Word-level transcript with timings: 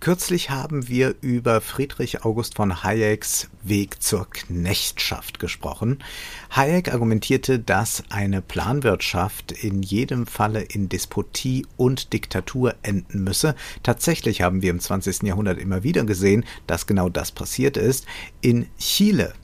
Kürzlich 0.00 0.48
haben 0.48 0.88
wir 0.88 1.14
über 1.20 1.60
Friedrich 1.60 2.24
August 2.24 2.54
von 2.54 2.82
Hayeks 2.82 3.50
Weg 3.62 4.02
zur 4.02 4.30
Knechtschaft 4.30 5.38
gesprochen. 5.38 5.98
Hayek 6.50 6.90
argumentierte, 6.90 7.58
dass 7.58 8.02
eine 8.08 8.40
Planwirtschaft 8.40 9.52
in 9.52 9.82
jedem 9.82 10.26
Falle 10.26 10.62
in 10.62 10.88
Despotie 10.88 11.66
und 11.76 12.14
Diktatur 12.14 12.76
enden 12.80 13.24
müsse. 13.24 13.54
Tatsächlich 13.82 14.40
haben 14.40 14.62
wir 14.62 14.70
im 14.70 14.80
20. 14.80 15.24
Jahrhundert 15.24 15.58
immer 15.58 15.82
wieder 15.82 16.04
gesehen, 16.04 16.46
dass 16.66 16.86
genau 16.86 17.10
das 17.10 17.30
passiert 17.30 17.76
ist. 17.76 18.06
In 18.40 18.68
Chile 18.78 19.34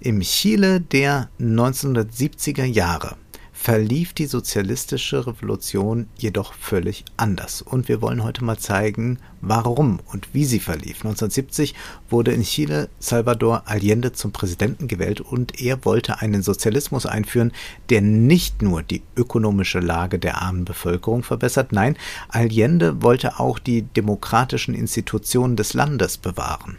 im 0.00 0.20
Chile 0.22 0.80
der 0.80 1.28
1970er 1.38 2.64
Jahre 2.64 3.16
verlief 3.62 4.12
die 4.12 4.26
sozialistische 4.26 5.24
Revolution 5.24 6.08
jedoch 6.18 6.52
völlig 6.52 7.04
anders. 7.16 7.62
Und 7.62 7.86
wir 7.86 8.02
wollen 8.02 8.24
heute 8.24 8.42
mal 8.42 8.58
zeigen, 8.58 9.20
warum 9.40 10.00
und 10.12 10.34
wie 10.34 10.44
sie 10.44 10.58
verlief. 10.58 11.04
1970 11.04 11.76
wurde 12.10 12.32
in 12.32 12.42
Chile 12.42 12.88
Salvador 12.98 13.62
Allende 13.66 14.12
zum 14.14 14.32
Präsidenten 14.32 14.88
gewählt 14.88 15.20
und 15.20 15.60
er 15.60 15.84
wollte 15.84 16.20
einen 16.20 16.42
Sozialismus 16.42 17.06
einführen, 17.06 17.52
der 17.88 18.00
nicht 18.00 18.62
nur 18.62 18.82
die 18.82 19.02
ökonomische 19.14 19.78
Lage 19.78 20.18
der 20.18 20.42
armen 20.42 20.64
Bevölkerung 20.64 21.22
verbessert, 21.22 21.70
nein, 21.70 21.96
Allende 22.30 23.00
wollte 23.00 23.38
auch 23.38 23.60
die 23.60 23.82
demokratischen 23.82 24.74
Institutionen 24.74 25.54
des 25.54 25.72
Landes 25.72 26.18
bewahren 26.18 26.78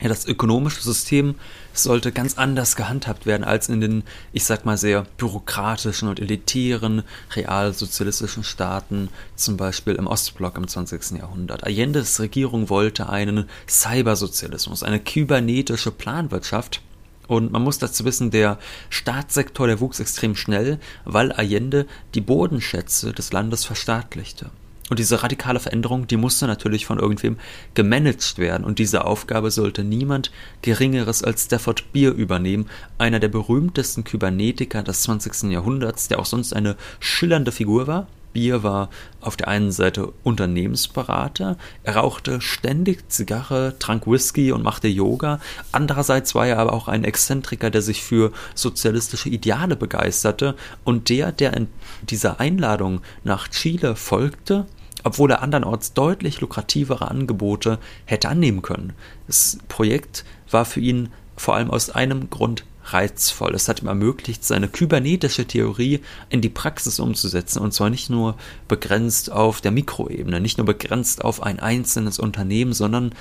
ja, 0.00 0.08
das 0.08 0.26
ökonomische 0.26 0.80
System 0.80 1.34
sollte 1.72 2.12
ganz 2.12 2.38
anders 2.38 2.76
gehandhabt 2.76 3.26
werden 3.26 3.44
als 3.44 3.68
in 3.68 3.80
den, 3.80 4.02
ich 4.32 4.44
sag 4.44 4.64
mal, 4.64 4.76
sehr 4.76 5.06
bürokratischen 5.16 6.08
und 6.08 6.20
elitären 6.20 7.02
realsozialistischen 7.34 8.44
Staaten, 8.44 9.08
zum 9.34 9.56
Beispiel 9.56 9.94
im 9.94 10.06
Ostblock 10.06 10.56
im 10.56 10.68
20. 10.68 11.18
Jahrhundert. 11.18 11.64
Allende's 11.64 12.20
Regierung 12.20 12.68
wollte 12.68 13.08
einen 13.08 13.48
Cybersozialismus, 13.68 14.82
eine 14.82 15.00
kybernetische 15.00 15.90
Planwirtschaft, 15.90 16.82
und 17.26 17.52
man 17.52 17.62
muss 17.62 17.78
dazu 17.78 18.06
wissen, 18.06 18.30
der 18.30 18.58
Staatssektor, 18.88 19.66
der 19.66 19.80
wuchs 19.80 20.00
extrem 20.00 20.34
schnell, 20.34 20.80
weil 21.04 21.30
Allende 21.30 21.86
die 22.14 22.22
Bodenschätze 22.22 23.12
des 23.12 23.32
Landes 23.32 23.66
verstaatlichte. 23.66 24.50
Und 24.90 24.98
diese 24.98 25.22
radikale 25.22 25.60
Veränderung, 25.60 26.06
die 26.06 26.16
musste 26.16 26.46
natürlich 26.46 26.86
von 26.86 26.98
irgendwem 26.98 27.36
gemanagt 27.74 28.38
werden. 28.38 28.64
Und 28.64 28.78
diese 28.78 29.04
Aufgabe 29.04 29.50
sollte 29.50 29.84
niemand 29.84 30.30
Geringeres 30.62 31.22
als 31.22 31.44
Stafford 31.44 31.92
Beer 31.92 32.14
übernehmen, 32.14 32.68
einer 32.96 33.20
der 33.20 33.28
berühmtesten 33.28 34.04
Kybernetiker 34.04 34.82
des 34.82 35.02
20. 35.02 35.50
Jahrhunderts, 35.50 36.08
der 36.08 36.18
auch 36.18 36.26
sonst 36.26 36.54
eine 36.54 36.76
schillernde 37.00 37.52
Figur 37.52 37.86
war. 37.86 38.06
Beer 38.32 38.62
war 38.62 38.90
auf 39.20 39.36
der 39.36 39.48
einen 39.48 39.72
Seite 39.72 40.12
Unternehmensberater, 40.22 41.56
er 41.82 41.96
rauchte 41.96 42.40
ständig 42.40 43.10
Zigarre, 43.10 43.76
trank 43.78 44.06
Whisky 44.06 44.52
und 44.52 44.62
machte 44.62 44.86
Yoga. 44.86 45.40
Andererseits 45.72 46.34
war 46.34 46.46
er 46.46 46.58
aber 46.58 46.72
auch 46.72 46.88
ein 46.88 47.04
Exzentriker, 47.04 47.70
der 47.70 47.82
sich 47.82 48.02
für 48.02 48.32
sozialistische 48.54 49.28
Ideale 49.28 49.76
begeisterte 49.76 50.54
und 50.84 51.08
der, 51.08 51.32
der 51.32 51.54
in 51.56 51.68
dieser 52.02 52.38
Einladung 52.38 53.00
nach 53.24 53.48
Chile 53.48 53.96
folgte, 53.96 54.66
obwohl 55.04 55.30
er 55.30 55.42
andernorts 55.42 55.92
deutlich 55.92 56.40
lukrativere 56.40 57.10
Angebote 57.10 57.78
hätte 58.04 58.28
annehmen 58.28 58.62
können. 58.62 58.92
Das 59.26 59.58
Projekt 59.68 60.24
war 60.50 60.64
für 60.64 60.80
ihn 60.80 61.10
vor 61.36 61.54
allem 61.54 61.70
aus 61.70 61.90
einem 61.90 62.30
Grund 62.30 62.64
reizvoll. 62.92 63.54
Es 63.54 63.68
hat 63.68 63.82
ihm 63.82 63.88
ermöglicht, 63.88 64.44
seine 64.44 64.68
kybernetische 64.68 65.46
Theorie 65.46 66.00
in 66.30 66.40
die 66.40 66.48
Praxis 66.48 67.00
umzusetzen 67.00 67.60
und 67.60 67.72
zwar 67.72 67.90
nicht 67.90 68.10
nur 68.10 68.36
begrenzt 68.66 69.30
auf 69.30 69.60
der 69.60 69.70
Mikroebene, 69.70 70.40
nicht 70.40 70.58
nur 70.58 70.66
begrenzt 70.66 71.24
auf 71.24 71.42
ein 71.42 71.60
einzelnes 71.60 72.18
Unternehmen, 72.18 72.72
sondern 72.72 73.14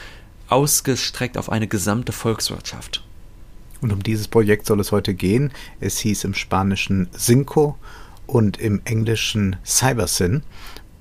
ausgestreckt 0.48 1.38
auf 1.38 1.52
eine 1.52 1.68
gesamte 1.68 2.12
Volkswirtschaft. 2.12 3.04
Und 3.82 3.92
um 3.92 4.02
dieses 4.02 4.28
Projekt 4.28 4.66
soll 4.66 4.80
es 4.80 4.92
heute 4.92 5.14
gehen. 5.14 5.52
Es 5.80 6.00
hieß 6.00 6.24
im 6.24 6.34
Spanischen 6.34 7.10
Cinco 7.16 7.78
und 8.26 8.60
im 8.60 8.82
Englischen 8.86 9.58
CyberSyn 9.66 10.44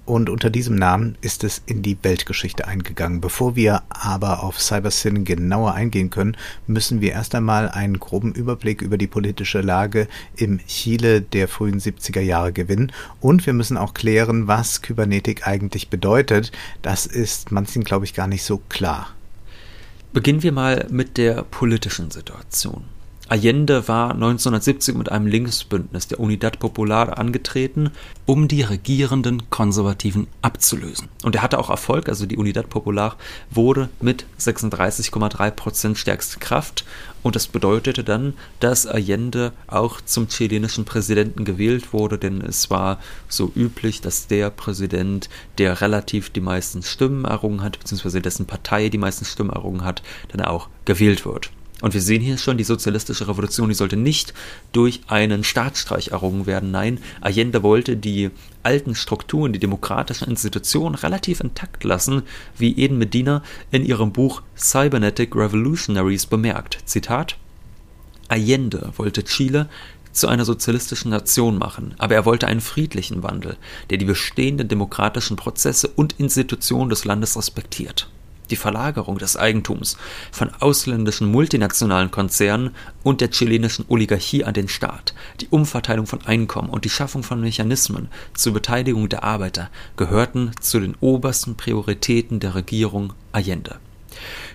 und 0.06 0.30
unter 0.30 0.50
diesem 0.50 0.76
Namen 0.76 1.18
ist 1.20 1.44
es 1.44 1.60
in 1.66 1.82
die 1.82 1.98
Weltgeschichte 2.02 2.66
eingegangen. 2.66 3.20
Bevor 3.20 3.56
wir 3.56 3.82
aber 3.90 4.42
auf 4.42 4.60
CyberSyn 4.60 5.24
genauer 5.24 5.74
eingehen 5.74 6.10
können, 6.10 6.36
müssen 6.66 7.00
wir 7.00 7.12
erst 7.12 7.34
einmal 7.34 7.68
einen 7.68 7.98
groben 7.98 8.32
Überblick 8.32 8.80
über 8.82 8.96
die 8.96 9.08
politische 9.08 9.60
Lage 9.60 10.06
im 10.36 10.64
Chile 10.66 11.20
der 11.20 11.48
frühen 11.48 11.80
70er 11.80 12.20
Jahre 12.20 12.52
gewinnen 12.52 12.92
und 13.20 13.44
wir 13.46 13.52
müssen 13.52 13.76
auch 13.76 13.94
klären, 13.94 14.46
was 14.46 14.80
Kybernetik 14.80 15.46
eigentlich 15.46 15.90
bedeutet. 15.90 16.52
Das 16.82 17.04
ist 17.06 17.50
manchen, 17.50 17.84
glaube 17.84 18.04
ich, 18.04 18.14
gar 18.14 18.28
nicht 18.28 18.44
so 18.44 18.62
klar. 18.68 19.08
Beginnen 20.12 20.42
wir 20.42 20.52
mal 20.52 20.86
mit 20.88 21.18
der 21.18 21.42
politischen 21.42 22.10
Situation. 22.10 22.84
Allende 23.28 23.88
war 23.88 24.12
1970 24.12 24.94
mit 24.94 25.10
einem 25.10 25.26
Linksbündnis 25.26 26.06
der 26.06 26.20
Unidad 26.20 26.60
Popular 26.60 27.18
angetreten, 27.18 27.90
um 28.24 28.46
die 28.46 28.62
regierenden 28.62 29.50
Konservativen 29.50 30.28
abzulösen. 30.42 31.08
Und 31.24 31.34
er 31.34 31.42
hatte 31.42 31.58
auch 31.58 31.68
Erfolg, 31.68 32.08
also 32.08 32.24
die 32.24 32.36
Unidad 32.36 32.68
Popular 32.68 33.16
wurde 33.50 33.88
mit 34.00 34.26
36,3 34.38 35.50
Prozent 35.50 35.98
stärkste 35.98 36.38
Kraft 36.38 36.84
und 37.24 37.34
das 37.34 37.48
bedeutete 37.48 38.04
dann, 38.04 38.34
dass 38.60 38.86
Allende 38.86 39.52
auch 39.66 40.00
zum 40.00 40.28
chilenischen 40.28 40.84
Präsidenten 40.84 41.44
gewählt 41.44 41.92
wurde, 41.92 42.18
denn 42.18 42.40
es 42.40 42.70
war 42.70 43.00
so 43.28 43.50
üblich, 43.56 44.00
dass 44.00 44.28
der 44.28 44.50
Präsident, 44.50 45.28
der 45.58 45.80
relativ 45.80 46.30
die 46.30 46.40
meisten 46.40 46.84
Stimmen 46.84 47.24
errungen 47.24 47.62
hat, 47.62 47.80
beziehungsweise 47.80 48.22
dessen 48.22 48.46
Partei 48.46 48.88
die 48.88 48.98
meisten 48.98 49.24
Stimmen 49.24 49.50
errungen 49.50 49.82
hat, 49.82 50.02
dann 50.28 50.42
auch 50.42 50.68
gewählt 50.84 51.26
wird. 51.26 51.50
Und 51.82 51.92
wir 51.92 52.00
sehen 52.00 52.22
hier 52.22 52.38
schon, 52.38 52.56
die 52.56 52.64
sozialistische 52.64 53.28
Revolution, 53.28 53.68
die 53.68 53.74
sollte 53.74 53.96
nicht 53.96 54.32
durch 54.72 55.00
einen 55.08 55.44
Staatsstreich 55.44 56.08
errungen 56.08 56.46
werden. 56.46 56.70
Nein, 56.70 57.00
Allende 57.20 57.62
wollte 57.62 57.96
die 57.98 58.30
alten 58.62 58.94
Strukturen, 58.94 59.52
die 59.52 59.58
demokratischen 59.58 60.28
Institutionen 60.28 60.94
relativ 60.94 61.40
intakt 61.40 61.84
lassen, 61.84 62.22
wie 62.56 62.78
Eden 62.78 62.96
Medina 62.96 63.42
in 63.70 63.84
ihrem 63.84 64.12
Buch 64.12 64.42
Cybernetic 64.56 65.36
Revolutionaries 65.36 66.26
bemerkt. 66.26 66.78
Zitat 66.86 67.36
Allende 68.28 68.92
wollte 68.96 69.22
Chile 69.24 69.68
zu 70.12 70.28
einer 70.28 70.46
sozialistischen 70.46 71.10
Nation 71.10 71.58
machen, 71.58 71.94
aber 71.98 72.14
er 72.14 72.24
wollte 72.24 72.46
einen 72.46 72.62
friedlichen 72.62 73.22
Wandel, 73.22 73.58
der 73.90 73.98
die 73.98 74.06
bestehenden 74.06 74.66
demokratischen 74.66 75.36
Prozesse 75.36 75.88
und 75.88 76.18
Institutionen 76.18 76.88
des 76.88 77.04
Landes 77.04 77.36
respektiert 77.36 78.08
die 78.50 78.56
Verlagerung 78.56 79.18
des 79.18 79.36
Eigentums 79.36 79.96
von 80.32 80.50
ausländischen 80.60 81.30
multinationalen 81.30 82.10
Konzernen 82.10 82.70
und 83.02 83.20
der 83.20 83.30
chilenischen 83.30 83.84
Oligarchie 83.88 84.44
an 84.44 84.54
den 84.54 84.68
Staat, 84.68 85.14
die 85.40 85.48
Umverteilung 85.48 86.06
von 86.06 86.24
Einkommen 86.26 86.70
und 86.70 86.84
die 86.84 86.90
Schaffung 86.90 87.22
von 87.22 87.40
Mechanismen 87.40 88.08
zur 88.34 88.52
Beteiligung 88.52 89.08
der 89.08 89.24
Arbeiter 89.24 89.70
gehörten 89.96 90.52
zu 90.60 90.80
den 90.80 90.94
obersten 91.00 91.56
Prioritäten 91.56 92.40
der 92.40 92.54
Regierung 92.54 93.12
Allende. 93.32 93.76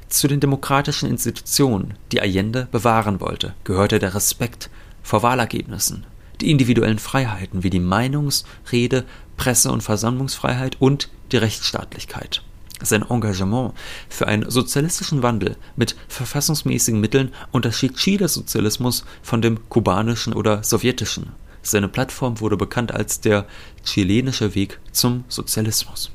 Zu 0.09 0.27
den 0.27 0.39
demokratischen 0.39 1.09
Institutionen, 1.09 1.93
die 2.11 2.21
Allende 2.21 2.67
bewahren 2.71 3.21
wollte, 3.21 3.53
gehörte 3.63 3.99
der 3.99 4.13
Respekt 4.13 4.69
vor 5.03 5.23
Wahlergebnissen, 5.23 6.05
die 6.41 6.51
individuellen 6.51 6.99
Freiheiten 6.99 7.63
wie 7.63 7.69
die 7.69 7.79
Meinungs-, 7.79 8.43
Rede-, 8.71 9.05
Presse- 9.37 9.71
und 9.71 9.81
Versammlungsfreiheit 9.81 10.77
und 10.79 11.09
die 11.31 11.37
Rechtsstaatlichkeit. 11.37 12.43
Sein 12.83 13.03
Engagement 13.09 13.73
für 14.09 14.27
einen 14.27 14.49
sozialistischen 14.49 15.23
Wandel 15.23 15.55
mit 15.75 15.95
verfassungsmäßigen 16.07 16.99
Mitteln 16.99 17.31
unterschied 17.51 17.95
Chiles 17.95 18.33
Sozialismus 18.33 19.05
von 19.21 19.41
dem 19.41 19.69
kubanischen 19.69 20.33
oder 20.33 20.63
sowjetischen. 20.63 21.31
Seine 21.63 21.87
Plattform 21.87 22.39
wurde 22.39 22.57
bekannt 22.57 22.91
als 22.91 23.19
der 23.21 23.45
chilenische 23.85 24.55
Weg 24.55 24.79
zum 24.91 25.25
Sozialismus. 25.27 26.11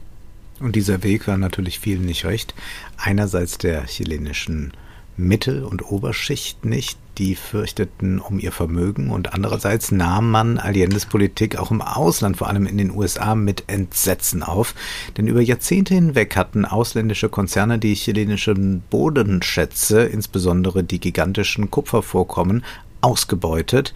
Und 0.59 0.75
dieser 0.75 1.03
Weg 1.03 1.29
war 1.29 1.37
natürlich 1.37 1.79
vielen 1.79 2.05
nicht 2.05 2.25
recht. 2.25 2.55
Einerseits 2.97 3.59
der 3.59 3.85
chilenischen 3.87 4.73
Mittel- 5.17 5.65
und 5.65 5.91
Oberschicht 5.91 6.65
nicht, 6.65 6.99
die 7.19 7.35
fürchteten 7.35 8.21
um 8.21 8.39
ihr 8.39 8.53
Vermögen 8.53 9.11
und 9.11 9.33
andererseits 9.33 9.91
nahm 9.91 10.31
man 10.31 10.59
Allende's 10.59 11.07
Politik 11.07 11.57
auch 11.57 11.71
im 11.71 11.81
Ausland, 11.81 12.37
vor 12.37 12.49
allem 12.49 12.67
in 12.67 12.77
den 12.77 12.91
USA, 12.91 13.35
mit 13.35 13.65
Entsetzen 13.69 14.43
auf. 14.43 14.75
Denn 15.17 15.27
über 15.27 15.41
Jahrzehnte 15.41 15.95
hinweg 15.95 16.37
hatten 16.37 16.65
ausländische 16.65 17.29
Konzerne 17.29 17.79
die 17.79 17.95
chilenischen 17.95 18.83
Bodenschätze, 18.91 20.03
insbesondere 20.03 20.85
die 20.85 21.01
gigantischen 21.01 21.71
Kupfervorkommen, 21.71 22.65
ausgebeutet, 23.01 23.95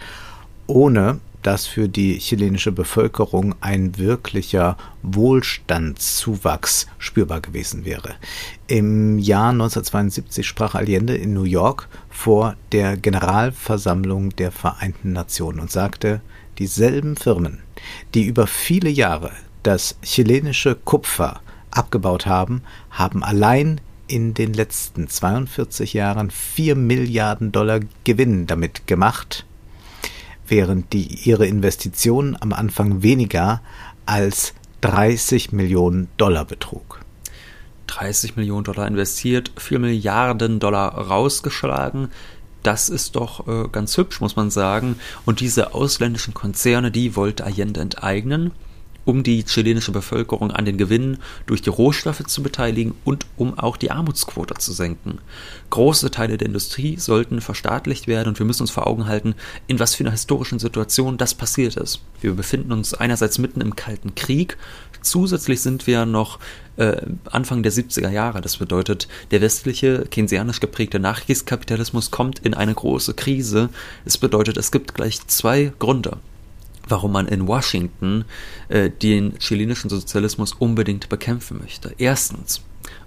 ohne 0.66 1.20
dass 1.42 1.66
für 1.66 1.88
die 1.88 2.18
chilenische 2.18 2.72
Bevölkerung 2.72 3.54
ein 3.60 3.96
wirklicher 3.98 4.76
Wohlstandszuwachs 5.02 6.86
spürbar 6.98 7.40
gewesen 7.40 7.84
wäre. 7.84 8.14
Im 8.66 9.18
Jahr 9.18 9.50
1972 9.50 10.46
sprach 10.46 10.74
Allende 10.74 11.14
in 11.16 11.32
New 11.32 11.44
York 11.44 11.88
vor 12.08 12.56
der 12.72 12.96
Generalversammlung 12.96 14.30
der 14.36 14.52
Vereinten 14.52 15.12
Nationen 15.12 15.60
und 15.60 15.70
sagte, 15.70 16.20
dieselben 16.58 17.16
Firmen, 17.16 17.60
die 18.14 18.24
über 18.24 18.46
viele 18.46 18.90
Jahre 18.90 19.32
das 19.62 19.96
chilenische 20.02 20.74
Kupfer 20.74 21.40
abgebaut 21.70 22.26
haben, 22.26 22.62
haben 22.90 23.22
allein 23.22 23.80
in 24.06 24.34
den 24.34 24.52
letzten 24.52 25.08
42 25.08 25.94
Jahren 25.94 26.30
4 26.30 26.74
Milliarden 26.74 27.52
Dollar 27.52 27.80
Gewinn 28.04 28.46
damit 28.46 28.86
gemacht, 28.86 29.46
während 30.50 30.92
die 30.92 31.28
ihre 31.28 31.46
Investition 31.46 32.36
am 32.38 32.52
Anfang 32.52 33.02
weniger 33.02 33.62
als 34.06 34.54
30 34.82 35.52
Millionen 35.52 36.08
Dollar 36.16 36.44
betrug. 36.44 37.00
30 37.86 38.36
Millionen 38.36 38.64
Dollar 38.64 38.86
investiert, 38.86 39.52
4 39.56 39.78
Milliarden 39.78 40.60
Dollar 40.60 40.92
rausgeschlagen. 40.94 42.10
Das 42.62 42.88
ist 42.88 43.16
doch 43.16 43.48
äh, 43.48 43.68
ganz 43.68 43.96
hübsch, 43.96 44.20
muss 44.20 44.36
man 44.36 44.50
sagen. 44.50 44.96
Und 45.24 45.40
diese 45.40 45.74
ausländischen 45.74 46.34
Konzerne, 46.34 46.90
die 46.90 47.16
wollte 47.16 47.44
Allende 47.44 47.80
enteignen 47.80 48.52
um 49.04 49.22
die 49.22 49.44
chilenische 49.44 49.92
Bevölkerung 49.92 50.50
an 50.50 50.64
den 50.64 50.78
Gewinnen 50.78 51.18
durch 51.46 51.62
die 51.62 51.70
Rohstoffe 51.70 52.24
zu 52.24 52.42
beteiligen 52.42 52.94
und 53.04 53.26
um 53.36 53.58
auch 53.58 53.76
die 53.76 53.90
Armutsquote 53.90 54.54
zu 54.54 54.72
senken. 54.72 55.18
Große 55.70 56.10
Teile 56.10 56.38
der 56.38 56.46
Industrie 56.46 56.96
sollten 56.96 57.40
verstaatlicht 57.40 58.06
werden 58.06 58.28
und 58.28 58.38
wir 58.38 58.46
müssen 58.46 58.62
uns 58.62 58.70
vor 58.70 58.86
Augen 58.86 59.06
halten, 59.06 59.34
in 59.66 59.78
was 59.78 59.94
für 59.94 60.04
einer 60.04 60.12
historischen 60.12 60.58
Situation 60.58 61.18
das 61.18 61.34
passiert 61.34 61.76
ist. 61.76 62.00
Wir 62.20 62.34
befinden 62.34 62.72
uns 62.72 62.94
einerseits 62.94 63.38
mitten 63.38 63.60
im 63.60 63.76
Kalten 63.76 64.14
Krieg, 64.14 64.56
zusätzlich 65.02 65.60
sind 65.60 65.86
wir 65.86 66.06
noch 66.06 66.38
äh, 66.76 66.96
Anfang 67.30 67.62
der 67.62 67.72
70er 67.72 68.10
Jahre. 68.10 68.40
Das 68.40 68.58
bedeutet, 68.58 69.08
der 69.30 69.40
westliche, 69.40 70.06
keynesianisch 70.10 70.60
geprägte 70.60 70.98
Nachkriegskapitalismus 70.98 72.10
kommt 72.10 72.40
in 72.40 72.54
eine 72.54 72.74
große 72.74 73.14
Krise. 73.14 73.70
Es 74.04 74.18
bedeutet, 74.18 74.56
es 74.56 74.70
gibt 74.72 74.94
gleich 74.94 75.26
zwei 75.26 75.72
Gründe 75.78 76.18
warum 76.90 77.12
man 77.12 77.28
in 77.28 77.46
Washington 77.46 78.24
äh, 78.68 78.90
den 78.90 79.38
chilenischen 79.38 79.90
Sozialismus 79.90 80.52
unbedingt 80.52 81.08
bekämpfen 81.08 81.58
möchte. 81.58 81.94
Erstens, 81.98 82.62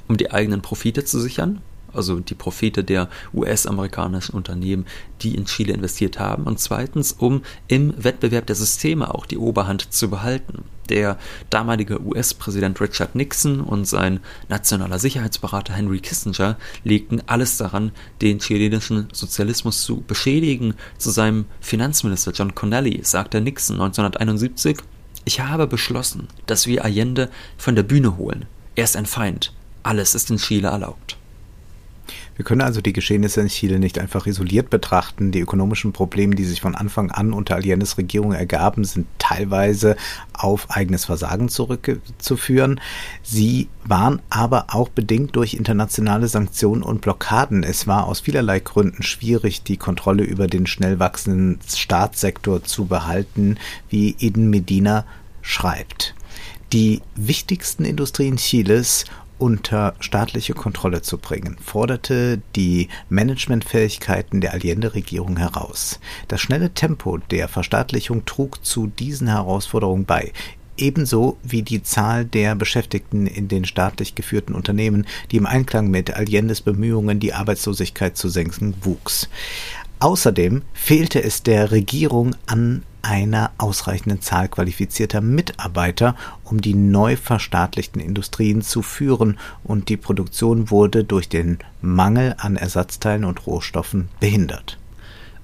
um 0.07 0.17
die 0.17 0.31
eigenen 0.31 0.61
Profite 0.61 1.05
zu 1.05 1.19
sichern, 1.19 1.61
also 1.93 2.19
die 2.19 2.35
Profite 2.35 2.83
der 2.83 3.09
US-amerikanischen 3.33 4.35
Unternehmen, 4.35 4.85
die 5.21 5.35
in 5.35 5.45
Chile 5.45 5.73
investiert 5.73 6.19
haben. 6.19 6.43
Und 6.43 6.59
zweitens, 6.59 7.13
um 7.13 7.43
im 7.67 7.93
Wettbewerb 7.97 8.45
der 8.47 8.55
Systeme 8.55 9.13
auch 9.13 9.25
die 9.25 9.37
Oberhand 9.37 9.93
zu 9.93 10.09
behalten. 10.09 10.63
Der 10.89 11.17
damalige 11.49 12.01
US-Präsident 12.01 12.81
Richard 12.81 13.15
Nixon 13.15 13.61
und 13.61 13.85
sein 13.85 14.19
nationaler 14.49 14.99
Sicherheitsberater 14.99 15.73
Henry 15.73 15.99
Kissinger 15.99 16.57
legten 16.83 17.21
alles 17.25 17.57
daran, 17.57 17.91
den 18.21 18.39
chilenischen 18.39 19.07
Sozialismus 19.13 19.83
zu 19.83 20.01
beschädigen. 20.01 20.73
Zu 20.97 21.11
seinem 21.11 21.45
Finanzminister 21.61 22.31
John 22.31 22.53
Connelly 22.53 22.99
sagte 23.03 23.39
Nixon 23.39 23.77
1971, 23.77 24.79
ich 25.25 25.39
habe 25.39 25.67
beschlossen, 25.67 26.27
dass 26.47 26.67
wir 26.67 26.83
Allende 26.83 27.29
von 27.57 27.75
der 27.75 27.83
Bühne 27.83 28.17
holen. 28.17 28.45
Er 28.75 28.83
ist 28.83 28.97
ein 28.97 29.05
Feind. 29.05 29.53
Alles 29.83 30.15
ist 30.15 30.29
in 30.29 30.37
Chile 30.37 30.67
erlaubt. 30.67 31.17
Wir 32.35 32.45
können 32.45 32.61
also 32.61 32.81
die 32.81 32.93
Geschehnisse 32.93 33.41
in 33.41 33.47
Chile 33.47 33.79
nicht 33.79 33.99
einfach 33.99 34.25
isoliert 34.25 34.69
betrachten. 34.69 35.31
Die 35.31 35.39
ökonomischen 35.39 35.93
Probleme, 35.93 36.35
die 36.35 36.45
sich 36.45 36.61
von 36.61 36.75
Anfang 36.75 37.11
an 37.11 37.31
unter 37.31 37.55
Allende's 37.55 37.97
Regierung 37.97 38.33
ergaben, 38.33 38.85
sind 38.85 39.05
teilweise 39.19 39.95
auf 40.33 40.71
eigenes 40.71 41.05
Versagen 41.05 41.49
zurückzuführen. 41.49 42.79
Sie 43.21 43.69
waren 43.85 44.21
aber 44.29 44.67
auch 44.69 44.89
bedingt 44.89 45.35
durch 45.35 45.53
internationale 45.53 46.27
Sanktionen 46.27 46.81
und 46.81 47.01
Blockaden. 47.01 47.63
Es 47.63 47.85
war 47.85 48.07
aus 48.07 48.21
vielerlei 48.21 48.59
Gründen 48.59 49.03
schwierig, 49.03 49.63
die 49.63 49.77
Kontrolle 49.77 50.23
über 50.23 50.47
den 50.47 50.65
schnell 50.65 50.99
wachsenden 50.99 51.59
Staatssektor 51.67 52.63
zu 52.63 52.85
behalten, 52.85 53.57
wie 53.89 54.15
Eden 54.19 54.49
Medina 54.49 55.05
schreibt. 55.41 56.15
Die 56.71 57.01
wichtigsten 57.15 57.85
Industrien 57.85 58.37
Chiles 58.37 59.05
unter 59.37 59.95
staatliche 59.99 60.53
Kontrolle 60.53 61.01
zu 61.01 61.17
bringen, 61.17 61.57
forderte 61.61 62.41
die 62.55 62.89
Managementfähigkeiten 63.09 64.41
der 64.41 64.53
Allende-Regierung 64.53 65.37
heraus. 65.37 65.99
Das 66.27 66.41
schnelle 66.41 66.73
Tempo 66.73 67.17
der 67.17 67.47
Verstaatlichung 67.47 68.25
trug 68.25 68.63
zu 68.65 68.87
diesen 68.87 69.27
Herausforderungen 69.27 70.05
bei, 70.05 70.31
ebenso 70.77 71.37
wie 71.43 71.61
die 71.61 71.83
Zahl 71.83 72.25
der 72.25 72.55
Beschäftigten 72.55 73.27
in 73.27 73.47
den 73.47 73.65
staatlich 73.65 74.15
geführten 74.15 74.55
Unternehmen, 74.55 75.05
die 75.31 75.37
im 75.37 75.45
Einklang 75.45 75.89
mit 75.89 76.13
Allendes 76.13 76.61
Bemühungen, 76.61 77.19
die 77.19 77.33
Arbeitslosigkeit 77.33 78.17
zu 78.17 78.29
senken, 78.29 78.73
wuchs. 78.81 79.29
Außerdem 79.99 80.63
fehlte 80.73 81.23
es 81.23 81.43
der 81.43 81.71
Regierung 81.71 82.35
an 82.45 82.83
einer 83.03 83.51
ausreichenden 83.59 84.21
Zahl 84.21 84.47
qualifizierter 84.47 85.21
Mitarbeiter, 85.21 86.15
um 86.43 86.61
die 86.61 86.73
neu 86.73 87.15
verstaatlichten 87.15 88.01
Industrien 88.01 88.63
zu 88.63 88.81
führen, 88.81 89.37
und 89.63 89.89
die 89.89 89.97
Produktion 89.97 90.71
wurde 90.71 91.03
durch 91.03 91.29
den 91.29 91.59
Mangel 91.81 92.33
an 92.39 92.55
Ersatzteilen 92.55 93.25
und 93.25 93.45
Rohstoffen 93.45 94.09
behindert. 94.19 94.79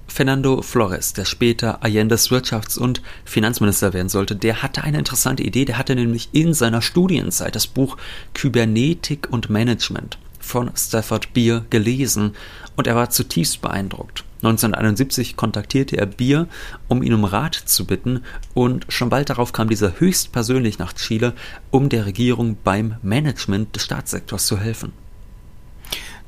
Fernando 0.08 0.60
Flores, 0.60 1.12
der 1.12 1.24
später 1.24 1.84
Allende's 1.84 2.30
Wirtschafts- 2.30 2.78
und 2.78 3.00
Finanzminister 3.24 3.92
werden 3.92 4.08
sollte, 4.08 4.34
der 4.34 4.62
hatte 4.62 4.82
eine 4.82 4.98
interessante 4.98 5.44
Idee. 5.44 5.64
Der 5.64 5.78
hatte 5.78 5.94
nämlich 5.94 6.30
in 6.32 6.52
seiner 6.52 6.82
Studienzeit 6.82 7.54
das 7.54 7.68
Buch 7.68 7.96
Kybernetik 8.34 9.28
und 9.30 9.50
Management 9.50 10.18
von 10.40 10.70
Stafford 10.76 11.32
Beer 11.32 11.64
gelesen 11.70 12.34
und 12.76 12.88
er 12.88 12.96
war 12.96 13.10
zutiefst 13.10 13.62
beeindruckt. 13.62 14.24
1971 14.42 15.36
kontaktierte 15.36 15.98
er 15.98 16.06
Bier, 16.06 16.48
um 16.88 17.02
ihn 17.02 17.12
um 17.12 17.24
Rat 17.24 17.54
zu 17.54 17.86
bitten, 17.86 18.22
und 18.54 18.86
schon 18.88 19.10
bald 19.10 19.28
darauf 19.28 19.52
kam 19.52 19.68
dieser 19.68 20.00
höchstpersönlich 20.00 20.78
nach 20.78 20.94
Chile, 20.94 21.34
um 21.70 21.88
der 21.90 22.06
Regierung 22.06 22.56
beim 22.64 22.96
Management 23.02 23.76
des 23.76 23.84
Staatssektors 23.84 24.46
zu 24.46 24.58
helfen. 24.58 24.92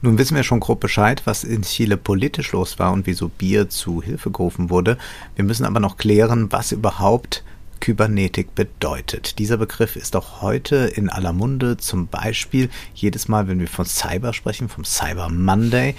Nun 0.03 0.19
wissen 0.19 0.35
wir 0.37 0.43
schon 0.43 0.61
grob 0.61 0.81
Bescheid, 0.81 1.23
was 1.26 1.44
in 1.44 1.62
Chile 1.62 1.97
politisch 1.97 2.53
los 2.53 2.79
war 2.79 2.93
und 2.93 3.06
wieso 3.06 3.29
Bier 3.29 3.70
zu 3.70 4.03
Hilfe 4.03 4.31
gerufen 4.31 4.69
wurde. 4.69 4.99
Wir 5.37 5.44
müssen 5.44 5.65
aber 5.65 5.79
noch 5.79 5.97
klären, 5.97 6.50
was 6.50 6.73
überhaupt 6.73 7.44
Kybernetik 7.79 8.55
bedeutet. 8.55 9.38
Dieser 9.38 9.56
Begriff 9.56 9.97
ist 9.97 10.17
auch 10.17 10.43
heute 10.43 10.76
in 10.76 11.08
aller 11.08 11.32
Munde, 11.32 11.76
zum 11.76 12.08
Beispiel 12.08 12.69
jedes 12.94 13.29
Mal, 13.29 13.49
wenn 13.49 13.61
wir 13.61 13.69
von 13.69 13.87
Cyber 13.87 14.32
sprechen, 14.32 14.69
vom 14.69 14.85
Cyber 14.85 15.29
Monday 15.29 15.94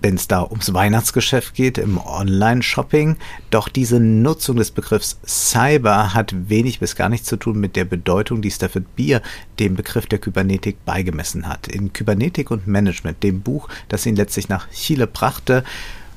wenn 0.00 0.14
es 0.14 0.28
da 0.28 0.42
ums 0.42 0.72
Weihnachtsgeschäft 0.72 1.54
geht, 1.54 1.78
im 1.78 1.98
Online-Shopping. 1.98 3.16
Doch 3.50 3.68
diese 3.68 4.00
Nutzung 4.00 4.56
des 4.56 4.70
Begriffs 4.70 5.18
Cyber 5.26 6.14
hat 6.14 6.34
wenig 6.48 6.80
bis 6.80 6.96
gar 6.96 7.08
nichts 7.08 7.28
zu 7.28 7.36
tun 7.36 7.58
mit 7.58 7.76
der 7.76 7.84
Bedeutung, 7.84 8.42
die 8.42 8.50
Stafford 8.50 8.94
Beer 8.96 9.22
dem 9.58 9.74
Begriff 9.74 10.06
der 10.06 10.18
Kybernetik 10.18 10.84
beigemessen 10.84 11.48
hat. 11.48 11.68
In 11.68 11.92
Kybernetik 11.92 12.50
und 12.50 12.66
Management, 12.66 13.22
dem 13.22 13.40
Buch, 13.40 13.68
das 13.88 14.06
ihn 14.06 14.16
letztlich 14.16 14.48
nach 14.48 14.70
Chile 14.70 15.06
brachte, 15.06 15.64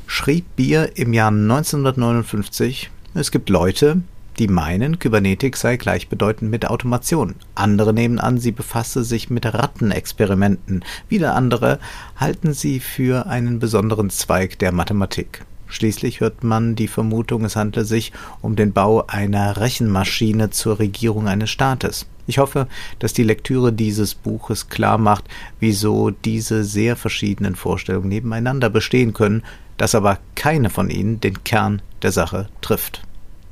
schrieb 0.07 0.45
Beer 0.55 0.97
im 0.97 1.13
Jahr 1.13 1.31
1959, 1.31 2.91
es 3.13 3.31
gibt 3.31 3.49
Leute, 3.49 4.01
die 4.41 4.47
meinen, 4.47 4.97
Kybernetik 4.97 5.55
sei 5.55 5.77
gleichbedeutend 5.77 6.49
mit 6.49 6.65
Automation. 6.65 7.35
Andere 7.53 7.93
nehmen 7.93 8.19
an, 8.19 8.39
sie 8.39 8.51
befasse 8.51 9.03
sich 9.03 9.29
mit 9.29 9.45
Rattenexperimenten. 9.45 10.83
Wieder 11.07 11.35
andere 11.35 11.77
halten 12.17 12.53
sie 12.53 12.79
für 12.79 13.27
einen 13.27 13.59
besonderen 13.59 14.09
Zweig 14.09 14.57
der 14.57 14.71
Mathematik. 14.71 15.45
Schließlich 15.67 16.21
hört 16.21 16.43
man 16.43 16.75
die 16.75 16.87
Vermutung, 16.87 17.45
es 17.45 17.55
handle 17.55 17.85
sich 17.85 18.13
um 18.41 18.55
den 18.55 18.73
Bau 18.73 19.05
einer 19.05 19.57
Rechenmaschine 19.57 20.49
zur 20.49 20.79
Regierung 20.79 21.27
eines 21.27 21.51
Staates. 21.51 22.07
Ich 22.25 22.39
hoffe, 22.39 22.67
dass 22.97 23.13
die 23.13 23.23
Lektüre 23.23 23.71
dieses 23.71 24.15
Buches 24.15 24.69
klar 24.69 24.97
macht, 24.97 25.25
wieso 25.59 26.09
diese 26.09 26.63
sehr 26.63 26.95
verschiedenen 26.95 27.55
Vorstellungen 27.55 28.09
nebeneinander 28.09 28.71
bestehen 28.71 29.13
können, 29.13 29.43
dass 29.77 29.93
aber 29.93 30.17
keine 30.33 30.71
von 30.71 30.89
ihnen 30.89 31.21
den 31.21 31.43
Kern 31.43 31.83
der 32.01 32.11
Sache 32.11 32.49
trifft. 32.61 33.03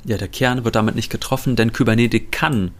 Ja, 0.04 0.16
der 0.16 0.28
Kern 0.28 0.64
wird 0.64 0.76
damit 0.76 0.94
nicht 0.94 1.10
getroffen, 1.10 1.56
denn 1.56 1.72
Kybernetik 1.72 2.32
kann 2.32 2.70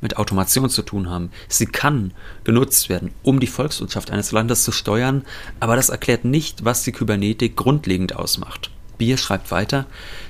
mit 0.00 0.18
Automation 0.18 0.68
zu 0.68 0.82
tun 0.82 1.08
haben. 1.08 1.30
Sie 1.48 1.66
kann 1.66 2.12
genutzt 2.44 2.88
werden, 2.88 3.12
um 3.22 3.40
die 3.40 3.46
Volkswirtschaft 3.46 4.10
eines 4.10 4.30
Landes 4.30 4.62
zu 4.62 4.72
steuern, 4.72 5.24
aber 5.58 5.76
das 5.76 5.88
erklärt 5.88 6.24
nicht, 6.24 6.64
was 6.64 6.82
die 6.82 6.92
Kybernetik 6.92 7.56
grundlegend 7.56 8.14
ausmacht. 8.14 8.70
Bier 8.98 9.16
schreibt 9.16 9.50
weiter, 9.50 9.86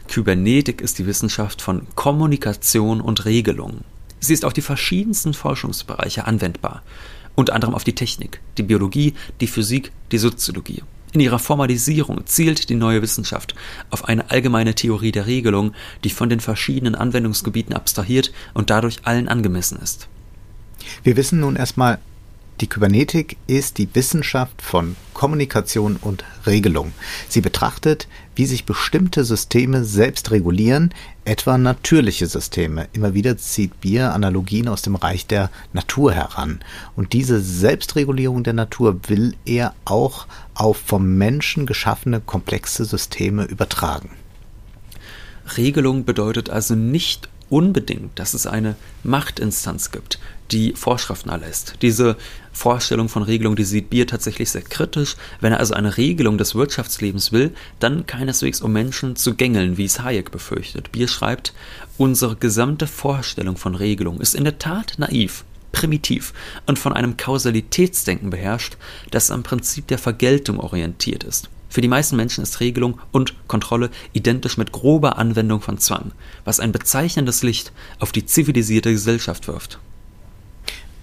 Kybernetik 0.09 0.81
ist 0.81 0.99
die 0.99 1.07
Wissenschaft 1.07 1.63
von 1.63 1.87
Kommunikation 1.95 3.01
und 3.01 3.25
Regelung. 3.25 3.83
Sie 4.21 4.33
ist 4.33 4.45
auf 4.45 4.53
die 4.53 4.63
verschiedensten 4.63 5.35
Forschungsbereiche 5.35 6.27
anwendbar, 6.27 6.83
unter 7.35 7.55
anderem 7.55 7.75
auf 7.75 7.85
die 7.85 7.95
Technik, 7.95 8.41
die 8.57 8.63
Biologie, 8.63 9.15
die 9.41 9.47
Physik, 9.47 9.93
die 10.11 10.19
Soziologie. 10.19 10.83
In 11.17 11.21
ihrer 11.21 11.39
Formalisierung 11.39 12.27
zielt 12.27 12.69
die 12.69 12.75
neue 12.75 13.01
Wissenschaft 13.01 13.55
auf 13.89 14.05
eine 14.05 14.31
allgemeine 14.31 14.75
Theorie 14.75 15.13
der 15.13 15.27
Regelung, 15.27 15.73
die 16.05 16.11
von 16.11 16.29
den 16.29 16.41
verschiedenen 16.41 16.95
Anwendungsgebieten 16.95 17.75
abstrahiert 17.75 18.33
und 18.53 18.69
dadurch 18.69 18.99
allen 19.05 19.27
angemessen 19.27 19.79
ist. 19.83 20.09
Wir 21.05 21.17
wissen 21.17 21.41
nun 21.41 21.57
erstmal, 21.57 22.01
die 22.61 22.67
Kybernetik 22.67 23.39
ist 23.47 23.79
die 23.79 23.89
Wissenschaft 23.95 24.61
von 24.61 24.95
Kommunikation 25.15 25.97
und 25.97 26.23
Regelung. 26.45 26.93
Sie 27.31 27.41
betrachtet, 27.41 28.09
wie 28.37 28.47
sich 28.47 28.67
bestimmte 28.67 29.25
Systeme 29.25 29.85
selbst 29.85 30.31
regulieren, 30.31 30.93
etwa 31.25 31.59
natürliche 31.59 32.27
Systeme. 32.27 32.87
Immer 32.93 33.15
wieder 33.15 33.39
zieht 33.39 33.81
Bier 33.81 34.13
Analogien 34.13 34.69
aus 34.69 34.83
dem 34.83 34.95
Reich 34.95 35.27
der 35.27 35.51
Natur 35.73 36.13
heran. 36.13 36.61
Und 36.95 37.15
diese 37.15 37.41
Selbstregulierung 37.41 38.45
der 38.45 38.53
Natur 38.53 39.01
will 39.09 39.35
er 39.47 39.75
auch 39.87 40.27
auf 40.55 40.77
vom 40.77 41.17
Menschen 41.17 41.67
geschaffene 41.67 42.21
komplexe 42.21 42.85
Systeme 42.85 43.45
übertragen. 43.45 44.11
Regelung 45.57 46.05
bedeutet 46.05 46.51
also 46.51 46.75
nicht 46.75 47.29
unbedingt, 47.49 48.19
dass 48.19 48.35
es 48.35 48.47
eine 48.47 48.77
Machtinstanz 49.03 49.93
gibt, 49.93 50.19
die 50.51 50.73
Vorschriften 50.75 51.31
erlässt. 51.31 51.75
Diese 51.83 52.17
Vorstellung 52.57 53.11
von 53.11 53.23
Regelung, 53.23 53.55
die 53.55 53.65
sieht 53.65 53.91
Bier 53.91 54.07
tatsächlich 54.07 54.51
sehr 54.51 54.63
kritisch. 54.63 55.17
Wenn 55.41 55.53
er 55.53 55.61
also 55.61 55.75
eine 55.75 55.99
Regelung 55.99 56.39
des 56.39 56.55
Wirtschaftslebens 56.55 57.31
will, 57.31 57.53
dann 57.81 58.07
keineswegs 58.07 58.63
um 58.63 58.73
Menschen 58.73 59.15
zu 59.15 59.35
gängeln, 59.35 59.77
wie 59.77 59.85
es 59.85 60.01
Hayek 60.01 60.31
befürchtet. 60.31 60.91
Bier 60.91 61.07
schreibt, 61.07 61.53
unsere 61.99 62.35
gesamte 62.35 62.87
Vorstellung 62.87 63.59
von 63.59 63.75
Regelung 63.75 64.23
ist 64.23 64.35
in 64.35 64.45
der 64.45 64.59
Tat 64.59 64.95
naiv, 64.97 65.45
primitiv 65.73 66.33
und 66.65 66.79
von 66.79 66.95
einem 66.95 67.19
Kausalitätsdenken 67.19 68.31
beherrscht, 68.31 68.79
das 69.11 69.31
am 69.31 69.43
Prinzip 69.43 69.87
der 69.89 69.99
Vergeltung 69.99 70.59
orientiert 70.59 71.25
ist. 71.25 71.51
Für 71.69 71.83
die 71.83 71.89
meisten 71.89 72.17
Menschen 72.17 72.43
ist 72.43 72.61
Regelung 72.61 72.99
und 73.13 73.35
Kontrolle 73.49 73.91
identisch 74.15 74.57
mit 74.57 74.73
grober 74.73 75.19
Anwendung 75.19 75.61
von 75.61 75.77
Zwang, 75.77 76.13
was 76.47 76.59
ein 76.59 76.73
bezeichnendes 76.73 77.43
Licht 77.43 77.73
auf 77.99 78.13
die 78.13 78.25
zivilisierte 78.25 78.93
Gesellschaft 78.93 79.47
wirft. 79.47 79.79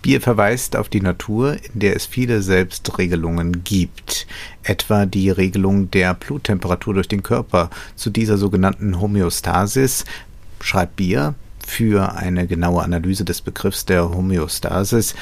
Bier 0.04 0.22
verweist 0.22 0.76
auf 0.76 0.90
die 0.90 1.02
Natur, 1.02 1.58
in 1.74 1.80
der 1.80 1.96
es 1.96 2.06
viele 2.06 2.42
Selbstregelungen 2.42 3.64
gibt, 3.64 4.28
etwa 4.62 5.06
die 5.06 5.30
Regelung 5.30 5.90
der 5.92 6.14
Bluttemperatur 6.14 6.94
durch 6.94 7.08
den 7.08 7.24
Körper. 7.24 7.70
Zu 7.96 8.10
dieser 8.10 8.38
sogenannten 8.38 9.00
Homöostasis 9.00 10.04
schreibt 10.60 10.98
Bier, 10.98 11.36
für 11.74 12.16
eine 12.16 12.46
genaue 12.46 12.84
Analyse 12.84 13.26
des 13.26 13.42
Begriffs 13.42 13.86
der 13.86 14.08
Homöostasis 14.12 15.16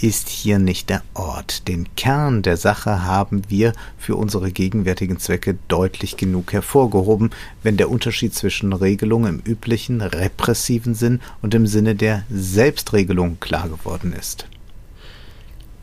ist 0.00 0.30
hier 0.30 0.58
nicht 0.58 0.88
der 0.88 1.02
Ort. 1.12 1.68
Den 1.68 1.86
Kern 1.96 2.40
der 2.40 2.56
Sache 2.56 3.04
haben 3.04 3.42
wir 3.48 3.74
für 3.98 4.16
unsere 4.16 4.50
gegenwärtigen 4.50 5.18
Zwecke 5.18 5.58
deutlich 5.68 6.16
genug 6.16 6.54
hervorgehoben, 6.54 7.28
wenn 7.62 7.76
der 7.76 7.90
Unterschied 7.90 8.34
zwischen 8.34 8.72
Regelung 8.72 9.26
im 9.26 9.40
üblichen 9.40 10.00
repressiven 10.00 10.94
Sinn 10.94 11.20
und 11.42 11.52
im 11.52 11.66
Sinne 11.66 11.94
der 11.94 12.24
Selbstregelung 12.30 13.38
klar 13.38 13.68
geworden 13.68 14.14
ist. 14.14 14.46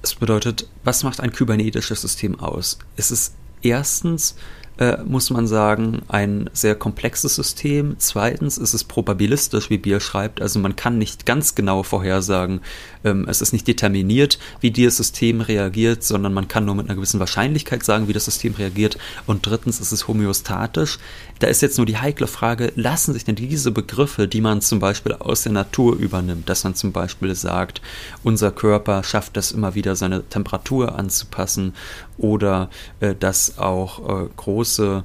Es 0.01 0.15
bedeutet, 0.15 0.67
was 0.83 1.03
macht 1.03 1.19
ein 1.19 1.33
kybernetisches 1.33 2.01
System 2.01 2.39
aus? 2.39 2.79
Es 2.95 3.11
ist 3.11 3.35
erstens 3.61 4.35
äh, 4.77 4.97
muss 5.05 5.29
man 5.29 5.47
sagen, 5.47 6.01
ein 6.07 6.49
sehr 6.53 6.75
komplexes 6.75 7.35
System. 7.35 7.95
Zweitens 7.97 8.57
ist 8.57 8.73
es 8.73 8.83
probabilistisch, 8.83 9.69
wie 9.69 9.77
Bier 9.77 9.99
schreibt. 9.99 10.41
Also 10.41 10.59
man 10.59 10.75
kann 10.75 10.97
nicht 10.97 11.25
ganz 11.25 11.55
genau 11.55 11.83
vorhersagen. 11.83 12.61
Ähm, 13.03 13.25
es 13.29 13.41
ist 13.41 13.53
nicht 13.53 13.67
determiniert, 13.67 14.37
wie 14.59 14.71
dieses 14.71 14.97
System 14.97 15.41
reagiert, 15.41 16.03
sondern 16.03 16.33
man 16.33 16.47
kann 16.47 16.65
nur 16.65 16.75
mit 16.75 16.87
einer 16.87 16.95
gewissen 16.95 17.19
Wahrscheinlichkeit 17.19 17.83
sagen, 17.83 18.07
wie 18.07 18.13
das 18.13 18.25
System 18.25 18.53
reagiert. 18.53 18.97
Und 19.25 19.45
drittens 19.45 19.79
ist 19.79 19.91
es 19.91 20.07
homöostatisch. 20.07 20.99
Da 21.39 21.47
ist 21.47 21.61
jetzt 21.61 21.77
nur 21.77 21.85
die 21.85 21.97
heikle 21.97 22.27
Frage, 22.27 22.71
lassen 22.75 23.13
sich 23.13 23.25
denn 23.25 23.35
diese 23.35 23.71
Begriffe, 23.71 24.27
die 24.27 24.41
man 24.41 24.61
zum 24.61 24.79
Beispiel 24.79 25.13
aus 25.13 25.43
der 25.43 25.51
Natur 25.51 25.95
übernimmt, 25.97 26.49
dass 26.49 26.63
man 26.63 26.75
zum 26.75 26.91
Beispiel 26.91 27.35
sagt, 27.35 27.81
unser 28.23 28.51
Körper 28.51 29.03
schafft 29.03 29.35
es 29.37 29.51
immer 29.51 29.75
wieder, 29.75 29.95
seine 29.95 30.23
Temperatur 30.23 30.97
anzupassen 30.97 31.73
oder 32.17 32.69
äh, 33.01 33.15
dass 33.15 33.57
auch 33.57 34.23
äh, 34.23 34.27
große 34.37 34.64
äh, 34.65 35.01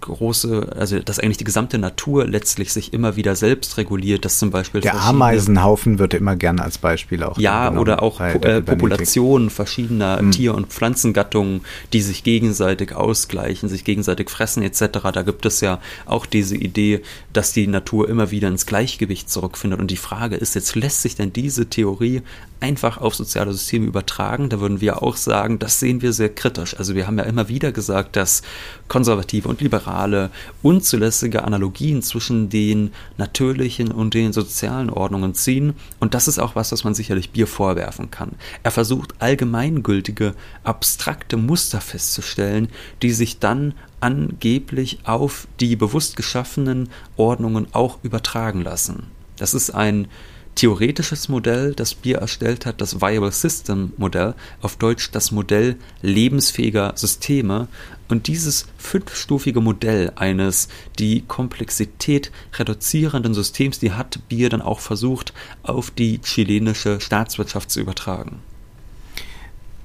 große, 0.00 0.74
also 0.76 0.98
dass 1.00 1.18
eigentlich 1.18 1.36
die 1.36 1.44
gesamte 1.44 1.78
Natur 1.78 2.26
letztlich 2.26 2.72
sich 2.72 2.92
immer 2.92 3.16
wieder 3.16 3.36
selbst 3.36 3.76
reguliert, 3.78 4.24
dass 4.24 4.38
zum 4.38 4.50
Beispiel 4.50 4.80
der 4.80 5.00
Ameisenhaufen 5.00 5.98
wird 5.98 6.14
immer 6.14 6.36
gerne 6.36 6.62
als 6.62 6.78
Beispiel 6.78 7.22
auch 7.22 7.38
ja 7.38 7.72
oder 7.72 8.02
auch 8.02 8.20
äh, 8.20 8.62
Populationen 8.62 9.50
verschiedener 9.50 10.22
mhm. 10.22 10.30
Tier- 10.30 10.54
und 10.54 10.68
Pflanzengattungen, 10.68 11.62
die 11.92 12.02
sich 12.02 12.24
gegenseitig 12.24 12.94
ausgleichen, 12.94 13.68
sich 13.68 13.84
gegenseitig 13.84 14.30
fressen 14.30 14.62
etc. 14.62 14.98
Da 15.12 15.22
gibt 15.22 15.46
es 15.46 15.60
ja 15.60 15.80
auch 16.06 16.26
diese 16.26 16.56
Idee, 16.56 17.02
dass 17.32 17.52
die 17.52 17.66
Natur 17.66 18.08
immer 18.08 18.30
wieder 18.30 18.48
ins 18.48 18.66
Gleichgewicht 18.66 19.30
zurückfindet 19.30 19.80
und 19.80 19.90
die 19.90 19.96
Frage 19.96 20.36
ist 20.36 20.54
jetzt 20.54 20.74
lässt 20.74 21.02
sich 21.02 21.16
denn 21.16 21.32
diese 21.32 21.66
Theorie 21.66 22.22
einfach 22.60 22.98
auf 22.98 23.14
soziale 23.14 23.52
Systeme 23.52 23.86
übertragen? 23.86 24.48
Da 24.48 24.60
würden 24.60 24.80
wir 24.80 25.02
auch 25.02 25.16
sagen, 25.16 25.58
das 25.58 25.80
sehen 25.80 26.02
wir 26.02 26.12
sehr 26.12 26.28
kritisch. 26.28 26.76
Also 26.78 26.94
wir 26.94 27.06
haben 27.06 27.18
ja 27.18 27.24
immer 27.24 27.48
wieder 27.48 27.72
gesagt, 27.72 28.16
dass 28.16 28.42
konservative 28.88 29.48
und 29.48 29.60
liberale 29.60 30.30
unzulässige 30.62 31.44
Analogien 31.44 32.02
zwischen 32.02 32.48
den 32.48 32.92
natürlichen 33.16 33.90
und 33.90 34.14
den 34.14 34.32
sozialen 34.32 34.90
Ordnungen 34.90 35.34
ziehen. 35.34 35.74
Und 36.00 36.14
das 36.14 36.28
ist 36.28 36.38
auch 36.38 36.56
was, 36.56 36.72
was 36.72 36.84
man 36.84 36.94
sicherlich 36.94 37.30
Bier 37.30 37.46
vorwerfen 37.46 38.10
kann. 38.10 38.32
Er 38.62 38.70
versucht 38.70 39.14
allgemeingültige, 39.18 40.34
abstrakte 40.64 41.36
Muster 41.36 41.80
festzustellen, 41.80 42.68
die 43.02 43.12
sich 43.12 43.38
dann 43.38 43.74
angeblich 44.00 45.00
auf 45.04 45.48
die 45.60 45.76
bewusst 45.76 46.16
geschaffenen 46.16 46.88
Ordnungen 47.16 47.66
auch 47.72 47.98
übertragen 48.02 48.62
lassen. 48.62 49.04
Das 49.36 49.54
ist 49.54 49.70
ein 49.70 50.08
theoretisches 50.56 51.28
Modell, 51.28 51.74
das 51.74 51.94
Bier 51.94 52.18
erstellt 52.18 52.66
hat, 52.66 52.80
das 52.80 53.00
Viable 53.00 53.30
System 53.30 53.92
Modell, 53.96 54.34
auf 54.62 54.76
Deutsch 54.76 55.10
das 55.12 55.30
Modell 55.30 55.76
lebensfähiger 56.02 56.94
Systeme. 56.96 57.68
Und 58.08 58.26
dieses 58.26 58.66
fünfstufige 58.78 59.60
Modell 59.60 60.12
eines 60.16 60.68
die 60.98 61.22
Komplexität 61.22 62.32
reduzierenden 62.54 63.34
Systems, 63.34 63.78
die 63.78 63.92
hat 63.92 64.28
Bier 64.28 64.48
dann 64.48 64.62
auch 64.62 64.80
versucht, 64.80 65.32
auf 65.62 65.90
die 65.90 66.20
chilenische 66.20 67.00
Staatswirtschaft 67.00 67.70
zu 67.70 67.80
übertragen. 67.80 68.40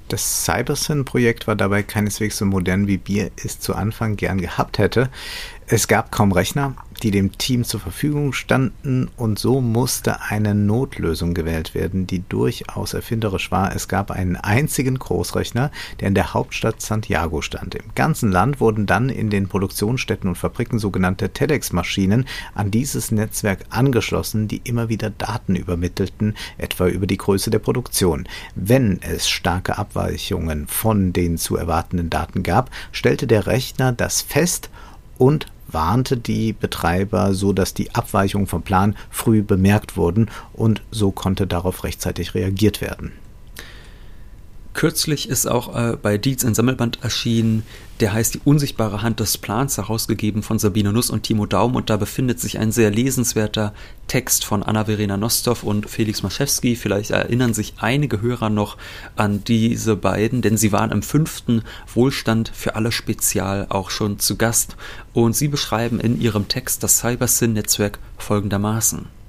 Das 0.08 0.44
Cybersyn-Projekt 0.44 1.48
war 1.48 1.56
dabei 1.56 1.84
keineswegs 1.84 2.38
so 2.38 2.46
modern, 2.46 2.86
wie 2.86 2.98
Bier 2.98 3.32
es 3.42 3.60
zu 3.60 3.76
Anfang 3.76 4.18
gern 4.18 4.42
gehabt 4.42 4.78
hätte. 4.78 5.10
Es 5.68 5.88
gab 5.88 6.12
kaum 6.12 6.34
Rechner, 6.34 6.76
die 7.04 7.12
dem 7.12 7.38
Team 7.38 7.64
zur 7.64 7.80
Verfügung 7.80 8.34
standen 8.34 9.10
und 9.18 9.40
so 9.40 9.62
musste 9.62 10.22
eine 10.22 10.54
Notlösung 10.54 11.34
gewählt 11.34 11.74
werden, 11.74 12.06
die 12.06 12.24
durchaus 12.28 12.94
erfinderisch 12.94 13.52
war. 13.52 13.76
Es 13.76 13.88
gab 13.88 14.12
einen 14.12 14.36
einzigen 14.36 14.98
Großrechner, 15.00 15.72
der 16.00 16.08
in 16.08 16.16
der 16.16 16.34
Hauptstadt 16.34 16.82
Santiago 16.82 17.42
stand. 17.42 17.76
Im 17.76 17.96
ganzen 17.96 18.32
Land 18.32 18.60
wurden 18.60 18.86
dann 18.86 19.10
in 19.10 19.30
den 19.30 19.48
Produktionsstätten 19.48 20.30
und 20.30 20.38
Fabriken 20.38 20.80
sogenannte 20.80 21.30
TEDx-Maschinen 21.30 22.26
an 22.54 22.72
dieses 22.72 23.12
Netzwerk 23.12 23.66
angeschlossen, 23.70 24.48
die 24.48 24.62
immer 24.64 24.90
wieder 24.90 25.10
Daten 25.10 25.56
übermittelten, 25.56 26.36
etwa 26.58 26.88
über 26.88 27.08
die 27.08 27.18
Größe 27.18 27.50
der 27.50 27.60
Produktion. 27.60 28.28
Wenn 28.56 29.02
es 29.02 29.28
starke 29.28 29.78
Abweichungen 29.78 30.68
von 30.68 31.14
den 31.14 31.38
zu 31.38 31.56
erwartenden 31.56 32.10
Daten 32.10 32.44
gab, 32.44 32.70
stellte 32.92 33.26
der 33.26 33.48
Rechner 33.48 33.92
das 33.92 34.22
fest 34.22 34.70
und 35.18 35.48
warnte 35.72 36.18
die 36.18 36.54
Betreiber, 36.54 37.34
so 37.34 37.54
dass 37.54 37.74
die 37.74 37.94
Abweichungen 37.94 38.48
vom 38.48 38.62
Plan 38.62 38.96
früh 39.10 39.42
bemerkt 39.42 39.98
wurden 39.98 40.30
und 40.54 40.82
so 40.92 41.12
konnte 41.12 41.48
darauf 41.48 41.84
rechtzeitig 41.84 42.34
reagiert 42.34 42.82
werden. 42.82 43.12
Kürzlich 44.74 45.28
ist 45.28 45.48
auch 45.48 45.76
äh, 45.76 45.98
bei 46.02 46.18
Dietz 46.18 46.46
ein 46.46 46.56
Sammelband 46.56 47.00
erschienen, 47.04 47.64
der 48.00 48.14
heißt 48.14 48.34
Die 48.34 48.42
unsichtbare 48.46 49.02
Hand 49.02 49.20
des 49.20 49.38
Plans, 49.38 49.78
herausgegeben 49.78 50.44
von 50.44 50.60
Sabine 50.60 50.94
Nuss 50.94 51.10
und 51.10 51.24
Timo 51.24 51.46
Daum. 51.46 51.76
Und 51.76 51.90
da 51.90 51.98
befindet 51.98 52.40
sich 52.40 52.58
ein 52.58 52.72
sehr 52.72 52.90
lesenswerter 52.90 53.74
Text 54.08 54.46
von 54.46 54.64
Anna-Verena 54.64 55.18
Nostov 55.18 55.64
und 55.64 55.90
Felix 55.90 56.24
Maschewski. 56.24 56.76
Vielleicht 56.76 57.12
erinnern 57.12 57.54
sich 57.54 57.76
einige 57.78 58.22
Hörer 58.22 58.50
noch 58.50 58.78
an 59.16 59.44
diese 59.44 59.96
beiden, 59.98 60.42
denn 60.42 60.58
sie 60.58 60.72
waren 60.72 60.92
im 60.92 61.04
fünften 61.04 61.64
Wohlstand 61.94 62.52
für 62.56 62.76
alle 62.76 62.92
Spezial 62.92 63.68
auch 63.70 63.90
schon 63.90 64.20
zu 64.20 64.38
Gast. 64.38 64.78
Und 65.14 65.36
sie 65.36 65.50
beschreiben 65.50 66.00
in 66.00 66.20
ihrem 66.20 66.48
Text 66.48 66.82
das 66.82 66.98
Cybersyn-Netzwerk 67.00 68.00
folgendermaßen. 68.18 69.21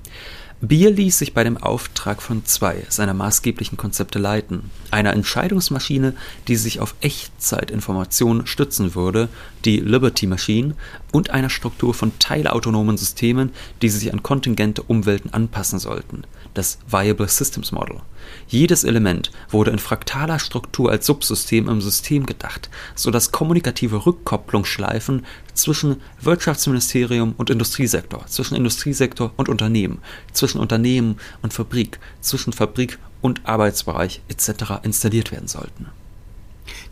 Bier 0.64 0.92
ließ 0.92 1.18
sich 1.18 1.34
bei 1.34 1.42
dem 1.42 1.56
Auftrag 1.56 2.22
von 2.22 2.44
zwei 2.44 2.86
seiner 2.88 3.14
maßgeblichen 3.14 3.76
Konzepte 3.76 4.20
leiten. 4.20 4.70
Einer 4.92 5.12
Entscheidungsmaschine, 5.12 6.14
die 6.46 6.54
sich 6.54 6.78
auf 6.78 6.94
Echtzeitinformationen 7.00 8.46
stützen 8.46 8.94
würde, 8.94 9.28
die 9.64 9.80
Liberty 9.80 10.28
Machine, 10.28 10.76
und 11.10 11.30
einer 11.30 11.50
Struktur 11.50 11.94
von 11.94 12.16
teilautonomen 12.20 12.96
Systemen, 12.96 13.50
die 13.82 13.88
sich 13.88 14.12
an 14.12 14.22
kontingente 14.22 14.84
Umwelten 14.84 15.34
anpassen 15.34 15.80
sollten. 15.80 16.22
Das 16.54 16.78
Viable 16.86 17.28
Systems 17.28 17.72
Model. 17.72 18.00
Jedes 18.46 18.84
Element 18.84 19.30
wurde 19.50 19.70
in 19.70 19.78
fraktaler 19.78 20.38
Struktur 20.38 20.90
als 20.90 21.06
Subsystem 21.06 21.68
im 21.68 21.80
System 21.80 22.26
gedacht, 22.26 22.70
so 22.94 23.10
dass 23.10 23.32
kommunikative 23.32 24.06
Rückkopplungsschleifen 24.06 25.24
zwischen 25.54 26.00
Wirtschaftsministerium 26.20 27.34
und 27.36 27.50
Industriesektor, 27.50 28.26
zwischen 28.26 28.56
Industriesektor 28.56 29.32
und 29.36 29.48
Unternehmen, 29.48 29.98
zwischen 30.32 30.60
Unternehmen 30.60 31.18
und 31.42 31.52
Fabrik, 31.52 31.98
zwischen 32.20 32.52
Fabrik 32.52 32.98
und 33.20 33.46
Arbeitsbereich 33.46 34.20
etc. 34.28 34.82
installiert 34.82 35.32
werden 35.32 35.48
sollten. 35.48 35.86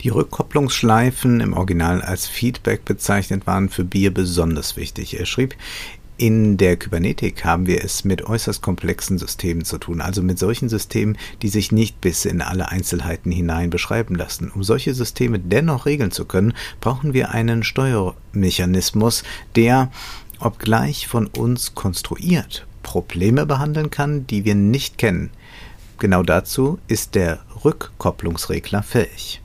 Die 0.02 0.08
Rückkopplungsschleifen 0.08 1.40
im 1.40 1.52
Original 1.52 2.02
als 2.02 2.26
Feedback 2.26 2.84
bezeichnet 2.84 3.46
waren 3.46 3.68
für 3.68 3.84
Bier 3.84 4.12
besonders 4.12 4.76
wichtig. 4.76 5.18
Er 5.18 5.26
schrieb, 5.26 5.54
in 6.20 6.58
der 6.58 6.76
Kybernetik 6.76 7.46
haben 7.46 7.66
wir 7.66 7.82
es 7.82 8.04
mit 8.04 8.26
äußerst 8.26 8.60
komplexen 8.60 9.16
Systemen 9.16 9.64
zu 9.64 9.78
tun, 9.78 10.02
also 10.02 10.22
mit 10.22 10.38
solchen 10.38 10.68
Systemen, 10.68 11.16
die 11.40 11.48
sich 11.48 11.72
nicht 11.72 12.02
bis 12.02 12.26
in 12.26 12.42
alle 12.42 12.68
Einzelheiten 12.68 13.32
hinein 13.32 13.70
beschreiben 13.70 14.16
lassen. 14.16 14.50
Um 14.54 14.62
solche 14.62 14.92
Systeme 14.92 15.38
dennoch 15.38 15.86
regeln 15.86 16.10
zu 16.10 16.26
können, 16.26 16.52
brauchen 16.82 17.14
wir 17.14 17.30
einen 17.30 17.62
Steuermechanismus, 17.62 19.22
der, 19.56 19.90
obgleich 20.40 21.08
von 21.08 21.26
uns 21.26 21.74
konstruiert, 21.74 22.66
Probleme 22.82 23.46
behandeln 23.46 23.88
kann, 23.88 24.26
die 24.26 24.44
wir 24.44 24.54
nicht 24.54 24.98
kennen. 24.98 25.30
Genau 25.98 26.22
dazu 26.22 26.78
ist 26.86 27.14
der 27.14 27.38
Rückkopplungsregler 27.64 28.82
fähig. 28.82 29.40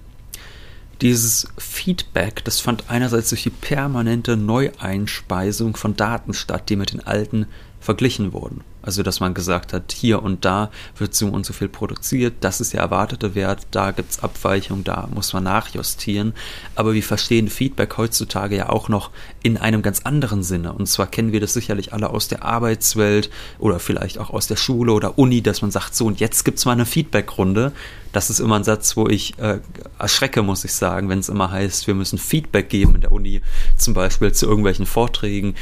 Dieses 1.02 1.48
Feedback, 1.58 2.44
das 2.46 2.60
fand 2.60 2.90
einerseits 2.90 3.30
durch 3.30 3.44
die 3.44 3.50
permanente 3.50 4.38
Neueinspeisung 4.38 5.76
von 5.76 5.96
Daten 5.96 6.34
statt, 6.34 6.70
die 6.70 6.76
mit 6.76 6.94
den 6.94 7.06
alten 7.06 7.48
verglichen 7.80 8.34
wurden. 8.34 8.62
Also, 8.82 9.02
dass 9.02 9.20
man 9.20 9.34
gesagt 9.34 9.74
hat, 9.74 9.92
hier 9.92 10.22
und 10.22 10.46
da 10.46 10.70
wird 10.98 11.16
so 11.16 11.28
und 11.28 11.44
so 11.44 11.54
viel 11.54 11.70
produziert, 11.70 12.36
das 12.42 12.62
ist 12.62 12.74
der 12.74 12.82
erwartete 12.82 13.34
Wert, 13.34 13.66
da 13.72 13.90
gibt 13.90 14.12
es 14.12 14.20
Abweichungen, 14.20 14.84
da 14.84 15.10
muss 15.12 15.34
man 15.34 15.44
nachjustieren. 15.44 16.34
Aber 16.76 16.94
wir 16.94 17.02
verstehen 17.02 17.48
Feedback 17.48 17.98
heutzutage 17.98 18.58
ja 18.58 18.70
auch 18.70 18.88
noch 18.88 19.10
in 19.42 19.58
einem 19.58 19.82
ganz 19.82 20.02
anderen 20.02 20.44
Sinne. 20.44 20.74
Und 20.74 20.86
zwar 20.86 21.08
kennen 21.08 21.32
wir 21.32 21.40
das 21.40 21.54
sicherlich 21.54 21.94
alle 21.94 22.12
aus 22.12 22.28
der 22.28 22.44
Arbeitswelt 22.44 23.32
oder 23.58 23.80
vielleicht 23.80 24.20
auch 24.20 24.30
aus 24.30 24.46
der 24.46 24.56
Schule 24.56 24.94
oder 24.94 25.18
Uni, 25.18 25.42
dass 25.42 25.64
man 25.64 25.72
sagt, 25.72 25.96
so 25.96 26.06
und 26.06 26.20
jetzt 26.20 26.46
gibt 26.46 26.60
es 26.60 26.66
mal 26.66 26.74
eine 26.74 26.86
Feedbackrunde. 26.86 27.72
Das 28.16 28.30
ist 28.30 28.40
immer 28.40 28.56
ein 28.56 28.64
Satz, 28.64 28.96
wo 28.96 29.10
ich 29.10 29.38
äh, 29.40 29.60
erschrecke, 30.00 30.42
muss 30.42 30.64
ich 30.64 30.72
sagen, 30.72 31.10
wenn 31.10 31.20
es 31.20 31.28
immer 31.28 31.52
heißt, 31.52 31.86
wir 31.86 31.96
müssen 31.96 32.18
Feedback 32.18 32.70
geben 32.70 32.96
in 32.96 33.02
der 33.02 33.12
Uni, 33.12 33.42
zum 33.76 33.94
Beispiel 33.94 34.32
zu 34.32 34.46
irgendwelchen 34.46 34.86
Vorträgen. 34.86 35.56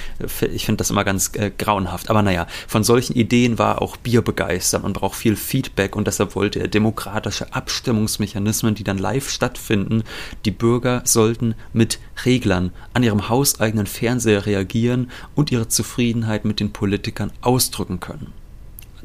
Ich 0.51 0.67
finde 0.67 0.77
das 0.77 0.91
immer 0.91 1.03
ganz 1.03 1.31
äh, 1.33 1.49
grauenhaft. 1.49 2.11
Aber 2.11 2.21
naja, 2.21 2.45
von 2.67 2.83
solchen 2.83 3.13
Ideen 3.13 3.57
war 3.57 3.81
auch 3.81 3.97
Bier 3.97 4.21
begeistert. 4.21 4.83
Man 4.83 4.93
braucht 4.93 5.15
viel 5.15 5.35
Feedback 5.35 5.95
und 5.95 6.05
deshalb 6.05 6.35
wollte 6.35 6.59
er 6.59 6.67
demokratische 6.67 7.51
Abstimmungsmechanismen, 7.55 8.75
die 8.75 8.83
dann 8.83 8.99
live 8.99 9.31
stattfinden. 9.31 10.03
Die 10.45 10.51
Bürger 10.51 11.01
sollten 11.05 11.55
mit 11.73 11.97
Reglern 12.23 12.71
an 12.93 13.01
ihrem 13.01 13.29
hauseigenen 13.29 13.87
Fernseher 13.87 14.45
reagieren 14.45 15.09
und 15.33 15.51
ihre 15.51 15.69
Zufriedenheit 15.69 16.45
mit 16.45 16.59
den 16.59 16.71
Politikern 16.71 17.31
ausdrücken 17.41 17.99
können 17.99 18.31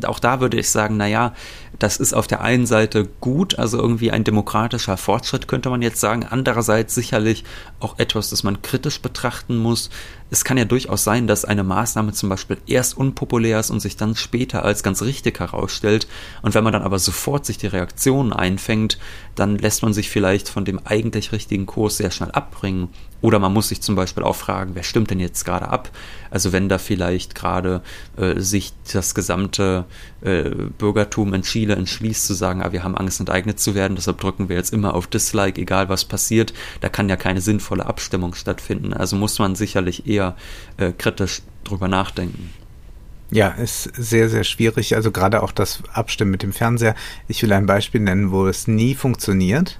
auch 0.06 0.18
da 0.18 0.40
würde 0.40 0.58
ich 0.58 0.70
sagen, 0.70 0.96
naja, 0.96 1.34
das 1.78 1.96
ist 1.98 2.12
auf 2.12 2.26
der 2.26 2.40
einen 2.40 2.66
Seite 2.66 3.08
gut, 3.20 3.58
also 3.58 3.78
irgendwie 3.78 4.10
ein 4.10 4.24
demokratischer 4.24 4.96
Fortschritt 4.96 5.46
könnte 5.46 5.70
man 5.70 5.80
jetzt 5.80 6.00
sagen. 6.00 6.26
Andererseits 6.28 6.94
sicherlich 6.94 7.44
auch 7.78 7.98
etwas, 7.98 8.30
das 8.30 8.42
man 8.42 8.62
kritisch 8.62 9.00
betrachten 9.00 9.56
muss. 9.56 9.90
Es 10.30 10.44
kann 10.44 10.58
ja 10.58 10.64
durchaus 10.64 11.04
sein, 11.04 11.26
dass 11.26 11.44
eine 11.44 11.62
Maßnahme 11.62 12.12
zum 12.12 12.28
Beispiel 12.28 12.58
erst 12.66 12.96
unpopulär 12.96 13.60
ist 13.60 13.70
und 13.70 13.80
sich 13.80 13.96
dann 13.96 14.16
später 14.16 14.64
als 14.64 14.82
ganz 14.82 15.02
richtig 15.02 15.38
herausstellt. 15.38 16.08
Und 16.42 16.54
wenn 16.54 16.64
man 16.64 16.72
dann 16.72 16.82
aber 16.82 16.98
sofort 16.98 17.46
sich 17.46 17.58
die 17.58 17.68
Reaktionen 17.68 18.32
einfängt, 18.32 18.98
dann 19.36 19.56
lässt 19.56 19.82
man 19.82 19.94
sich 19.94 20.10
vielleicht 20.10 20.48
von 20.48 20.64
dem 20.64 20.80
eigentlich 20.84 21.32
richtigen 21.32 21.66
Kurs 21.66 21.96
sehr 21.96 22.10
schnell 22.10 22.32
abbringen. 22.32 22.88
Oder 23.20 23.38
man 23.38 23.52
muss 23.52 23.68
sich 23.68 23.80
zum 23.80 23.96
Beispiel 23.96 24.22
auch 24.22 24.36
fragen, 24.36 24.74
wer 24.74 24.84
stimmt 24.84 25.10
denn 25.10 25.18
jetzt 25.18 25.44
gerade 25.44 25.68
ab? 25.68 25.90
Also 26.30 26.52
wenn 26.52 26.68
da 26.68 26.78
vielleicht 26.78 27.34
gerade 27.34 27.82
äh, 28.16 28.38
sich 28.38 28.72
das 28.92 29.14
gesamte 29.14 29.86
äh, 30.20 30.50
Bürgertum 30.78 31.34
in 31.34 31.42
Chile 31.42 31.67
entschließt 31.76 32.26
zu 32.26 32.34
sagen, 32.34 32.62
ah, 32.62 32.72
wir 32.72 32.84
haben 32.84 32.96
Angst 32.96 33.20
enteignet 33.20 33.60
zu 33.60 33.74
werden, 33.74 33.96
deshalb 33.96 34.20
drücken 34.20 34.48
wir 34.48 34.56
jetzt 34.56 34.72
immer 34.72 34.94
auf 34.94 35.06
Dislike, 35.06 35.60
egal 35.60 35.88
was 35.88 36.04
passiert, 36.04 36.52
da 36.80 36.88
kann 36.88 37.08
ja 37.08 37.16
keine 37.16 37.40
sinnvolle 37.40 37.86
Abstimmung 37.86 38.34
stattfinden. 38.34 38.92
Also 38.92 39.16
muss 39.16 39.38
man 39.38 39.54
sicherlich 39.54 40.06
eher 40.06 40.36
äh, 40.76 40.92
kritisch 40.92 41.42
drüber 41.64 41.88
nachdenken. 41.88 42.50
Ja, 43.30 43.48
ist 43.48 43.90
sehr, 43.94 44.30
sehr 44.30 44.44
schwierig. 44.44 44.94
Also 44.94 45.10
gerade 45.10 45.42
auch 45.42 45.52
das 45.52 45.82
Abstimmen 45.92 46.30
mit 46.30 46.42
dem 46.42 46.52
Fernseher. 46.52 46.94
Ich 47.26 47.42
will 47.42 47.52
ein 47.52 47.66
Beispiel 47.66 48.00
nennen, 48.00 48.30
wo 48.30 48.46
es 48.46 48.66
nie 48.66 48.94
funktioniert. 48.94 49.78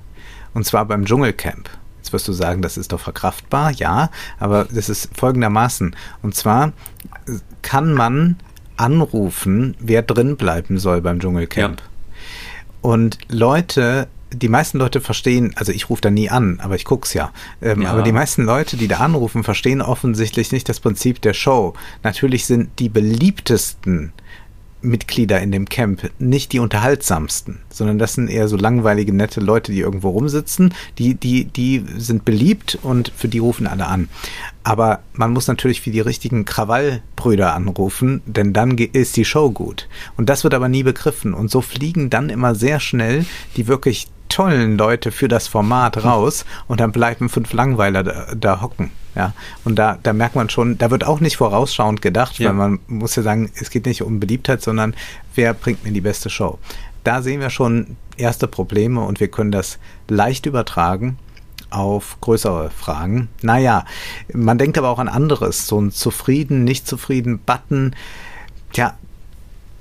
Und 0.52 0.64
zwar 0.64 0.84
beim 0.84 1.06
Dschungelcamp. 1.06 1.70
Jetzt 1.98 2.12
wirst 2.12 2.28
du 2.28 2.32
sagen, 2.32 2.62
das 2.62 2.76
ist 2.76 2.92
doch 2.92 3.00
verkraftbar, 3.00 3.70
ja, 3.72 4.10
aber 4.38 4.66
das 4.70 4.88
ist 4.88 5.10
folgendermaßen. 5.16 5.94
Und 6.22 6.34
zwar 6.34 6.72
kann 7.62 7.92
man 7.92 8.36
anrufen, 8.78 9.76
wer 9.78 10.02
drin 10.02 10.36
bleiben 10.36 10.78
soll 10.78 11.00
beim 11.00 11.20
Dschungelcamp. 11.20 11.80
Ja. 11.80 11.86
Und 12.80 13.18
Leute, 13.28 14.08
die 14.32 14.48
meisten 14.48 14.78
Leute 14.78 15.00
verstehen, 15.00 15.52
also 15.56 15.72
ich 15.72 15.90
rufe 15.90 16.02
da 16.02 16.10
nie 16.10 16.30
an, 16.30 16.60
aber 16.62 16.76
ich 16.76 16.84
guck's 16.84 17.14
ja. 17.14 17.32
Ähm, 17.62 17.82
ja. 17.82 17.90
Aber 17.90 18.02
die 18.02 18.12
meisten 18.12 18.44
Leute, 18.44 18.76
die 18.76 18.88
da 18.88 18.98
anrufen, 18.98 19.42
verstehen 19.42 19.82
offensichtlich 19.82 20.52
nicht 20.52 20.68
das 20.68 20.80
Prinzip 20.80 21.20
der 21.22 21.34
Show. 21.34 21.74
Natürlich 22.02 22.46
sind 22.46 22.70
die 22.78 22.88
beliebtesten 22.88 24.12
Mitglieder 24.80 25.40
in 25.40 25.50
dem 25.50 25.68
Camp 25.68 26.10
nicht 26.20 26.52
die 26.52 26.60
unterhaltsamsten, 26.60 27.58
sondern 27.68 27.98
das 27.98 28.12
sind 28.12 28.30
eher 28.30 28.46
so 28.46 28.56
langweilige, 28.56 29.12
nette 29.12 29.40
Leute, 29.40 29.72
die 29.72 29.80
irgendwo 29.80 30.10
rumsitzen. 30.10 30.72
Die, 30.98 31.14
die, 31.14 31.46
die 31.46 31.84
sind 31.96 32.24
beliebt 32.24 32.78
und 32.82 33.12
für 33.16 33.28
die 33.28 33.40
rufen 33.40 33.66
alle 33.66 33.86
an. 33.86 34.08
Aber 34.68 35.00
man 35.14 35.32
muss 35.32 35.48
natürlich 35.48 35.80
für 35.80 35.90
die 35.90 36.00
richtigen 36.00 36.44
Krawallbrüder 36.44 37.54
anrufen, 37.54 38.20
denn 38.26 38.52
dann 38.52 38.76
ist 38.76 39.16
die 39.16 39.24
Show 39.24 39.50
gut. 39.50 39.88
Und 40.18 40.28
das 40.28 40.44
wird 40.44 40.52
aber 40.52 40.68
nie 40.68 40.82
begriffen. 40.82 41.32
Und 41.32 41.50
so 41.50 41.62
fliegen 41.62 42.10
dann 42.10 42.28
immer 42.28 42.54
sehr 42.54 42.78
schnell 42.78 43.24
die 43.56 43.66
wirklich 43.66 44.08
tollen 44.28 44.76
Leute 44.76 45.10
für 45.10 45.26
das 45.26 45.48
Format 45.48 46.04
raus 46.04 46.44
und 46.66 46.80
dann 46.80 46.92
bleiben 46.92 47.30
fünf 47.30 47.54
Langweiler 47.54 48.02
da, 48.02 48.34
da 48.34 48.60
hocken. 48.60 48.90
Ja, 49.14 49.32
und 49.64 49.76
da, 49.76 49.98
da 50.02 50.12
merkt 50.12 50.34
man 50.36 50.50
schon, 50.50 50.76
da 50.76 50.90
wird 50.90 51.02
auch 51.02 51.20
nicht 51.20 51.38
vorausschauend 51.38 52.02
gedacht, 52.02 52.38
ja. 52.38 52.50
weil 52.50 52.54
man 52.54 52.78
muss 52.88 53.16
ja 53.16 53.22
sagen, 53.22 53.50
es 53.54 53.70
geht 53.70 53.86
nicht 53.86 54.02
um 54.02 54.20
Beliebtheit, 54.20 54.60
sondern 54.60 54.94
wer 55.34 55.54
bringt 55.54 55.82
mir 55.82 55.92
die 55.92 56.02
beste 56.02 56.28
Show. 56.28 56.58
Da 57.04 57.22
sehen 57.22 57.40
wir 57.40 57.48
schon 57.48 57.96
erste 58.18 58.46
Probleme 58.46 59.00
und 59.00 59.18
wir 59.18 59.28
können 59.28 59.50
das 59.50 59.78
leicht 60.08 60.44
übertragen 60.44 61.16
auf 61.70 62.16
größere 62.20 62.70
Fragen. 62.70 63.28
Naja, 63.42 63.84
man 64.32 64.58
denkt 64.58 64.78
aber 64.78 64.88
auch 64.88 64.98
an 64.98 65.08
anderes, 65.08 65.66
so 65.66 65.80
ein 65.80 65.92
zufrieden, 65.92 66.64
nicht 66.64 66.86
zufrieden 66.86 67.38
Button. 67.38 67.94
Tja, 68.72 68.94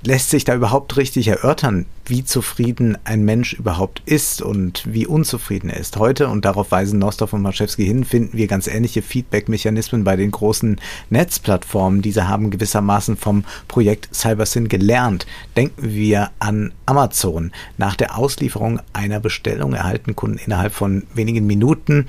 lässt 0.02 0.30
sich 0.30 0.44
da 0.44 0.54
überhaupt 0.54 0.96
richtig 0.96 1.28
erörtern, 1.28 1.86
wie 2.08 2.24
zufrieden 2.24 2.96
ein 3.04 3.24
Mensch 3.24 3.52
überhaupt 3.52 4.02
ist 4.06 4.42
und 4.42 4.82
wie 4.86 5.06
unzufrieden 5.06 5.70
er 5.70 5.78
ist. 5.78 5.96
Heute, 5.96 6.28
und 6.28 6.44
darauf 6.44 6.70
weisen 6.70 6.98
Nostov 6.98 7.32
und 7.32 7.42
Marczewski 7.42 7.84
hin, 7.84 8.04
finden 8.04 8.36
wir 8.36 8.46
ganz 8.46 8.66
ähnliche 8.66 9.02
Feedback-Mechanismen 9.02 10.04
bei 10.04 10.16
den 10.16 10.30
großen 10.30 10.80
Netzplattformen. 11.10 12.02
Diese 12.02 12.28
haben 12.28 12.50
gewissermaßen 12.50 13.16
vom 13.16 13.44
Projekt 13.68 14.14
CyberSyn 14.14 14.68
gelernt. 14.68 15.26
Denken 15.56 15.92
wir 15.92 16.30
an 16.38 16.72
Amazon. 16.86 17.52
Nach 17.76 17.96
der 17.96 18.18
Auslieferung 18.18 18.80
einer 18.92 19.20
Bestellung 19.20 19.74
erhalten 19.74 20.16
Kunden 20.16 20.38
innerhalb 20.38 20.72
von 20.72 21.04
wenigen 21.14 21.46
Minuten 21.46 22.06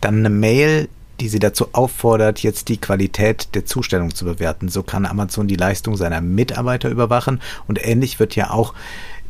dann 0.00 0.18
eine 0.18 0.30
Mail, 0.30 0.88
die 1.20 1.28
sie 1.28 1.38
dazu 1.38 1.68
auffordert, 1.72 2.40
jetzt 2.40 2.68
die 2.68 2.78
Qualität 2.78 3.54
der 3.54 3.66
Zustellung 3.66 4.14
zu 4.14 4.24
bewerten. 4.24 4.68
So 4.68 4.82
kann 4.82 5.06
Amazon 5.06 5.48
die 5.48 5.56
Leistung 5.56 5.96
seiner 5.96 6.20
Mitarbeiter 6.20 6.90
überwachen 6.90 7.40
und 7.66 7.84
ähnlich 7.84 8.20
wird 8.20 8.36
ja 8.36 8.50
auch 8.50 8.74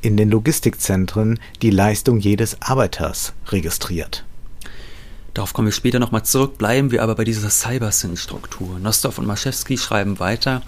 in 0.01 0.16
den 0.16 0.31
Logistikzentren 0.31 1.40
die 1.62 1.70
Leistung 1.70 2.20
jedes 2.20 2.61
Arbeiters 2.62 3.33
registriert. 3.48 4.24
Darauf 5.35 5.53
kommen 5.53 5.68
wir 5.68 5.72
später 5.72 6.01
nochmal 6.01 6.24
zurück, 6.24 6.59
bleiben 6.59 6.90
wir 6.90 7.01
aber 7.01 7.14
bei 7.14 7.22
dieser 7.22 7.48
Cybersyn-Struktur. 7.48 8.81
Nostov 8.81 9.18
und 9.18 9.27
Maschewski 9.27 9.79
schreiben 9.79 10.18
weiter, 10.18 10.62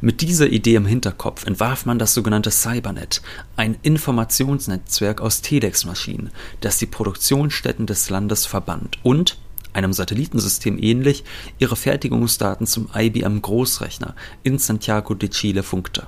mit 0.00 0.22
dieser 0.22 0.46
Idee 0.46 0.76
im 0.76 0.86
Hinterkopf 0.86 1.44
entwarf 1.44 1.84
man 1.84 1.98
das 1.98 2.14
sogenannte 2.14 2.50
Cybernet, 2.50 3.20
ein 3.56 3.76
Informationsnetzwerk 3.82 5.20
aus 5.20 5.42
Telex-Maschinen, 5.42 6.30
das 6.62 6.78
die 6.78 6.86
Produktionsstätten 6.86 7.86
des 7.86 8.08
Landes 8.08 8.46
verband 8.46 8.98
und 9.02 9.36
einem 9.74 9.92
Satellitensystem 9.92 10.78
ähnlich, 10.82 11.24
ihre 11.58 11.76
Fertigungsdaten 11.76 12.66
zum 12.66 12.88
IBM 12.94 13.42
Großrechner 13.42 14.14
in 14.42 14.58
Santiago 14.58 15.14
de 15.14 15.28
Chile 15.28 15.62
funkte. 15.62 16.06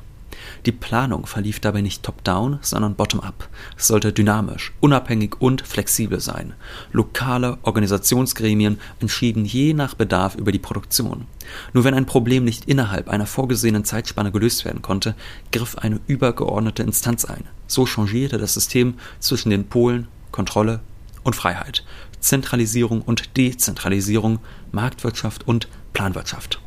Die 0.64 0.72
Planung 0.72 1.26
verlief 1.26 1.60
dabei 1.60 1.80
nicht 1.80 2.02
top-down, 2.02 2.58
sondern 2.62 2.94
bottom-up. 2.94 3.48
Es 3.76 3.86
sollte 3.86 4.12
dynamisch, 4.12 4.72
unabhängig 4.80 5.40
und 5.40 5.62
flexibel 5.62 6.20
sein. 6.20 6.54
Lokale 6.92 7.58
Organisationsgremien 7.62 8.78
entschieden 9.00 9.44
je 9.44 9.74
nach 9.74 9.94
Bedarf 9.94 10.34
über 10.34 10.52
die 10.52 10.58
Produktion. 10.58 11.26
Nur 11.72 11.84
wenn 11.84 11.94
ein 11.94 12.06
Problem 12.06 12.44
nicht 12.44 12.66
innerhalb 12.66 13.08
einer 13.08 13.26
vorgesehenen 13.26 13.84
Zeitspanne 13.84 14.32
gelöst 14.32 14.64
werden 14.64 14.82
konnte, 14.82 15.14
griff 15.52 15.78
eine 15.78 16.00
übergeordnete 16.06 16.82
Instanz 16.82 17.24
ein. 17.24 17.44
So 17.66 17.86
changierte 17.86 18.38
das 18.38 18.54
System 18.54 18.94
zwischen 19.20 19.50
den 19.50 19.66
Polen 19.68 20.08
Kontrolle 20.32 20.80
und 21.22 21.34
Freiheit, 21.34 21.84
Zentralisierung 22.20 23.02
und 23.02 23.36
Dezentralisierung, 23.36 24.38
Marktwirtschaft 24.72 25.46
und 25.46 25.68
Planwirtschaft. 25.92 26.60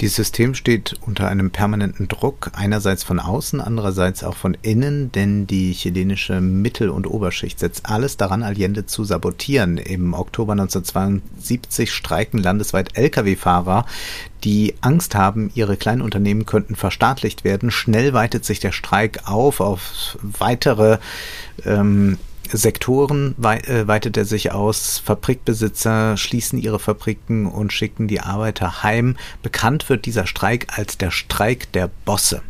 Dieses 0.00 0.16
System 0.16 0.54
steht 0.54 0.96
unter 1.02 1.28
einem 1.28 1.50
permanenten 1.50 2.08
Druck, 2.08 2.52
einerseits 2.54 3.04
von 3.04 3.20
außen, 3.20 3.60
andererseits 3.60 4.24
auch 4.24 4.34
von 4.34 4.56
innen, 4.62 5.12
denn 5.12 5.46
die 5.46 5.72
chilenische 5.72 6.40
Mittel- 6.40 6.88
und 6.88 7.06
Oberschicht 7.06 7.58
setzt 7.58 7.84
alles 7.84 8.16
daran, 8.16 8.42
Allende 8.42 8.86
zu 8.86 9.04
sabotieren. 9.04 9.76
Im 9.76 10.14
Oktober 10.14 10.52
1972 10.52 11.92
streiken 11.92 12.42
landesweit 12.42 12.96
Lkw-Fahrer, 12.96 13.84
die 14.42 14.74
Angst 14.80 15.14
haben, 15.14 15.50
ihre 15.54 15.76
Kleinunternehmen 15.76 16.46
könnten 16.46 16.76
verstaatlicht 16.76 17.44
werden. 17.44 17.70
Schnell 17.70 18.14
weitet 18.14 18.46
sich 18.46 18.58
der 18.58 18.72
Streik 18.72 19.28
auf 19.28 19.60
auf 19.60 20.16
weitere 20.22 20.96
ähm, 21.66 22.16
Sektoren 22.52 23.34
äh, 23.42 23.86
weitet 23.86 24.16
er 24.16 24.24
sich 24.24 24.52
aus. 24.52 24.98
Fabrikbesitzer 24.98 26.16
schließen 26.16 26.58
ihre 26.58 26.78
Fabriken 26.78 27.46
und 27.46 27.72
schicken 27.72 28.08
die 28.08 28.20
Arbeiter 28.20 28.82
heim. 28.82 29.16
Bekannt 29.42 29.88
wird 29.88 30.06
dieser 30.06 30.26
Streik 30.26 30.66
als 30.76 30.98
der 30.98 31.10
Streik 31.10 31.72
der 31.72 31.90
Bosse. 32.04 32.42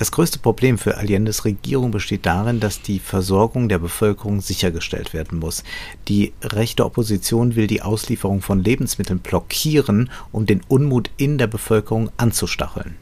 Das 0.00 0.12
größte 0.12 0.38
Problem 0.38 0.78
für 0.78 0.96
Allende's 0.96 1.44
Regierung 1.44 1.90
besteht 1.90 2.24
darin, 2.24 2.58
dass 2.58 2.80
die 2.80 3.00
Versorgung 3.00 3.68
der 3.68 3.78
Bevölkerung 3.78 4.40
sichergestellt 4.40 5.12
werden 5.12 5.38
muss. 5.38 5.62
Die 6.08 6.32
rechte 6.42 6.86
Opposition 6.86 7.54
will 7.54 7.66
die 7.66 7.82
Auslieferung 7.82 8.40
von 8.40 8.64
Lebensmitteln 8.64 9.18
blockieren, 9.18 10.10
um 10.32 10.46
den 10.46 10.62
Unmut 10.68 11.10
in 11.18 11.36
der 11.36 11.48
Bevölkerung 11.48 12.10
anzustacheln. 12.16 12.96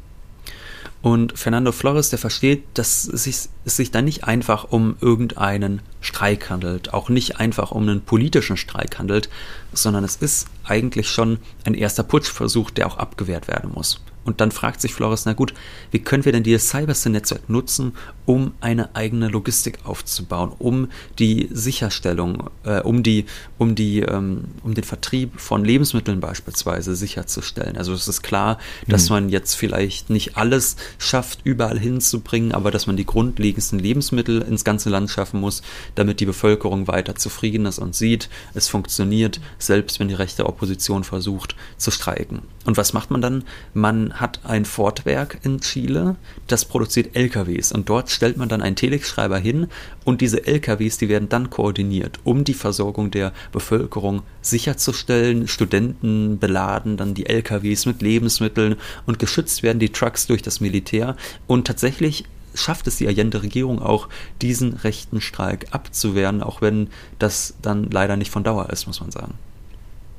Und 1.08 1.38
Fernando 1.38 1.72
Flores, 1.72 2.10
der 2.10 2.18
versteht, 2.18 2.64
dass 2.74 3.08
es 3.08 3.24
sich, 3.24 3.48
es 3.64 3.76
sich 3.76 3.90
da 3.90 4.02
nicht 4.02 4.24
einfach 4.24 4.64
um 4.64 4.94
irgendeinen 5.00 5.80
Streik 6.02 6.50
handelt, 6.50 6.92
auch 6.92 7.08
nicht 7.08 7.40
einfach 7.40 7.70
um 7.70 7.84
einen 7.84 8.02
politischen 8.02 8.58
Streik 8.58 8.98
handelt, 8.98 9.30
sondern 9.72 10.04
es 10.04 10.16
ist 10.16 10.48
eigentlich 10.64 11.08
schon 11.08 11.38
ein 11.64 11.72
erster 11.72 12.02
Putschversuch, 12.02 12.70
der 12.70 12.86
auch 12.86 12.98
abgewehrt 12.98 13.48
werden 13.48 13.70
muss. 13.72 14.02
Und 14.28 14.42
dann 14.42 14.50
fragt 14.50 14.82
sich 14.82 14.92
Flores, 14.92 15.24
na 15.24 15.32
gut, 15.32 15.54
wie 15.90 16.00
können 16.00 16.26
wir 16.26 16.32
denn 16.32 16.42
dieses 16.42 16.68
Cybersyn-Netzwerk 16.68 17.48
nutzen, 17.48 17.94
um 18.26 18.52
eine 18.60 18.94
eigene 18.94 19.28
Logistik 19.28 19.78
aufzubauen, 19.84 20.52
um 20.58 20.88
die 21.18 21.48
Sicherstellung, 21.50 22.50
äh, 22.64 22.80
um 22.80 23.02
die, 23.02 23.24
um 23.56 23.74
die, 23.74 24.00
ähm, 24.00 24.44
um 24.62 24.74
den 24.74 24.84
Vertrieb 24.84 25.40
von 25.40 25.64
Lebensmitteln 25.64 26.20
beispielsweise 26.20 26.94
sicherzustellen. 26.94 27.78
Also 27.78 27.94
es 27.94 28.06
ist 28.06 28.20
klar, 28.20 28.58
dass 28.86 29.08
mhm. 29.08 29.14
man 29.14 29.28
jetzt 29.30 29.54
vielleicht 29.54 30.10
nicht 30.10 30.36
alles 30.36 30.76
schafft, 30.98 31.40
überall 31.44 31.78
hinzubringen, 31.78 32.52
aber 32.52 32.70
dass 32.70 32.86
man 32.86 32.98
die 32.98 33.06
grundlegendsten 33.06 33.78
Lebensmittel 33.78 34.42
ins 34.42 34.62
ganze 34.62 34.90
Land 34.90 35.08
schaffen 35.08 35.40
muss, 35.40 35.62
damit 35.94 36.20
die 36.20 36.26
Bevölkerung 36.26 36.86
weiter 36.86 37.14
zufrieden 37.14 37.64
ist 37.64 37.78
und 37.78 37.94
sieht, 37.94 38.28
es 38.52 38.68
funktioniert, 38.68 39.40
selbst 39.58 40.00
wenn 40.00 40.08
die 40.08 40.14
rechte 40.14 40.44
Opposition 40.44 41.02
versucht 41.02 41.56
zu 41.78 41.90
streiken. 41.90 42.42
Und 42.64 42.76
was 42.76 42.92
macht 42.92 43.10
man 43.10 43.22
dann? 43.22 43.44
Man 43.72 44.14
hat 44.14 44.40
ein 44.44 44.64
Fortwerk 44.64 45.38
in 45.42 45.60
Chile, 45.60 46.16
das 46.48 46.64
produziert 46.64 47.16
LKWs 47.16 47.72
und 47.72 47.88
dort 47.88 48.10
stellt 48.10 48.36
man 48.36 48.48
dann 48.48 48.60
einen 48.60 48.76
Telex-Schreiber 48.76 49.38
hin 49.38 49.68
und 50.04 50.20
diese 50.20 50.46
LKWs, 50.46 50.98
die 50.98 51.08
werden 51.08 51.28
dann 51.28 51.50
koordiniert, 51.50 52.18
um 52.24 52.44
die 52.44 52.54
Versorgung 52.54 53.10
der 53.10 53.32
Bevölkerung 53.52 54.22
sicherzustellen. 54.42 55.48
Studenten 55.48 56.38
beladen 56.38 56.96
dann 56.96 57.14
die 57.14 57.26
LKWs 57.26 57.86
mit 57.86 58.02
Lebensmitteln 58.02 58.76
und 59.06 59.18
geschützt 59.18 59.62
werden 59.62 59.78
die 59.78 59.90
Trucks 59.92 60.26
durch 60.26 60.42
das 60.42 60.60
Militär 60.60 61.16
und 61.46 61.66
tatsächlich 61.66 62.24
schafft 62.54 62.86
es 62.86 62.96
die 62.96 63.06
Allende-Regierung 63.06 63.80
auch, 63.80 64.08
diesen 64.42 64.74
rechten 64.74 65.20
Streik 65.20 65.68
abzuwehren, 65.70 66.42
auch 66.42 66.60
wenn 66.60 66.88
das 67.18 67.54
dann 67.62 67.84
leider 67.90 68.16
nicht 68.16 68.30
von 68.30 68.44
Dauer 68.44 68.70
ist, 68.70 68.86
muss 68.86 69.00
man 69.00 69.10
sagen. 69.10 69.34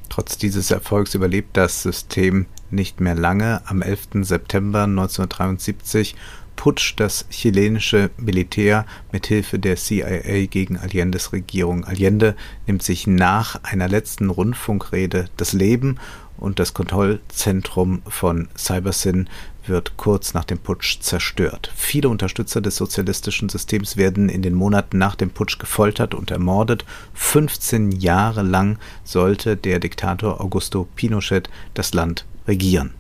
Trotz 0.10 0.38
dieses 0.38 0.72
Erfolgs 0.72 1.16
überlebt 1.16 1.56
das 1.56 1.84
System 1.84 2.48
nicht 2.72 3.00
mehr 3.00 3.16
lange. 3.16 3.62
Am 3.66 3.82
11. 3.82 4.24
September 4.24 4.84
1973 4.84 6.16
putscht 6.56 7.00
das 7.00 7.26
chilenische 7.30 8.10
Militär 8.18 8.86
mit 9.14 9.28
Hilfe 9.28 9.60
der 9.60 9.78
CIA 9.78 10.48
gegen 10.48 10.78
Allendes 10.78 11.32
Regierung. 11.32 11.86
Allende 11.86 12.36
nimmt 12.68 12.84
sich 12.84 13.08
nach 13.08 13.64
einer 13.64 13.88
letzten 13.88 14.30
Rundfunkrede 14.30 15.30
das 15.38 15.54
Leben 15.54 16.00
und 16.38 16.60
das 16.60 16.74
Kontrollzentrum 16.74 18.02
von 18.08 18.50
Cybersyn 18.58 19.30
wird 19.70 19.98
kurz 19.98 20.34
nach 20.34 20.44
dem 20.44 20.58
Putsch 20.58 21.00
zerstört. 21.00 21.72
Viele 21.76 22.10
Unterstützer 22.10 22.62
des 22.62 22.76
sozialistischen 22.76 23.50
Systems 23.50 23.96
werden 23.96 24.28
in 24.30 24.42
den 24.42 24.54
Monaten 24.54 24.98
nach 24.98 25.16
dem 25.16 25.30
Putsch 25.30 25.60
gefoltert 25.60 26.14
und 26.14 26.32
ermordet. 26.32 26.86
15 27.14 27.92
Jahre 27.92 28.42
lang 28.42 28.78
sollte 29.04 29.56
der 29.56 29.80
Diktator 29.80 30.42
Augusto 30.42 30.88
Pinochet 30.96 31.50
das 31.74 31.94
Land 31.94 32.26
regieren 32.48 32.94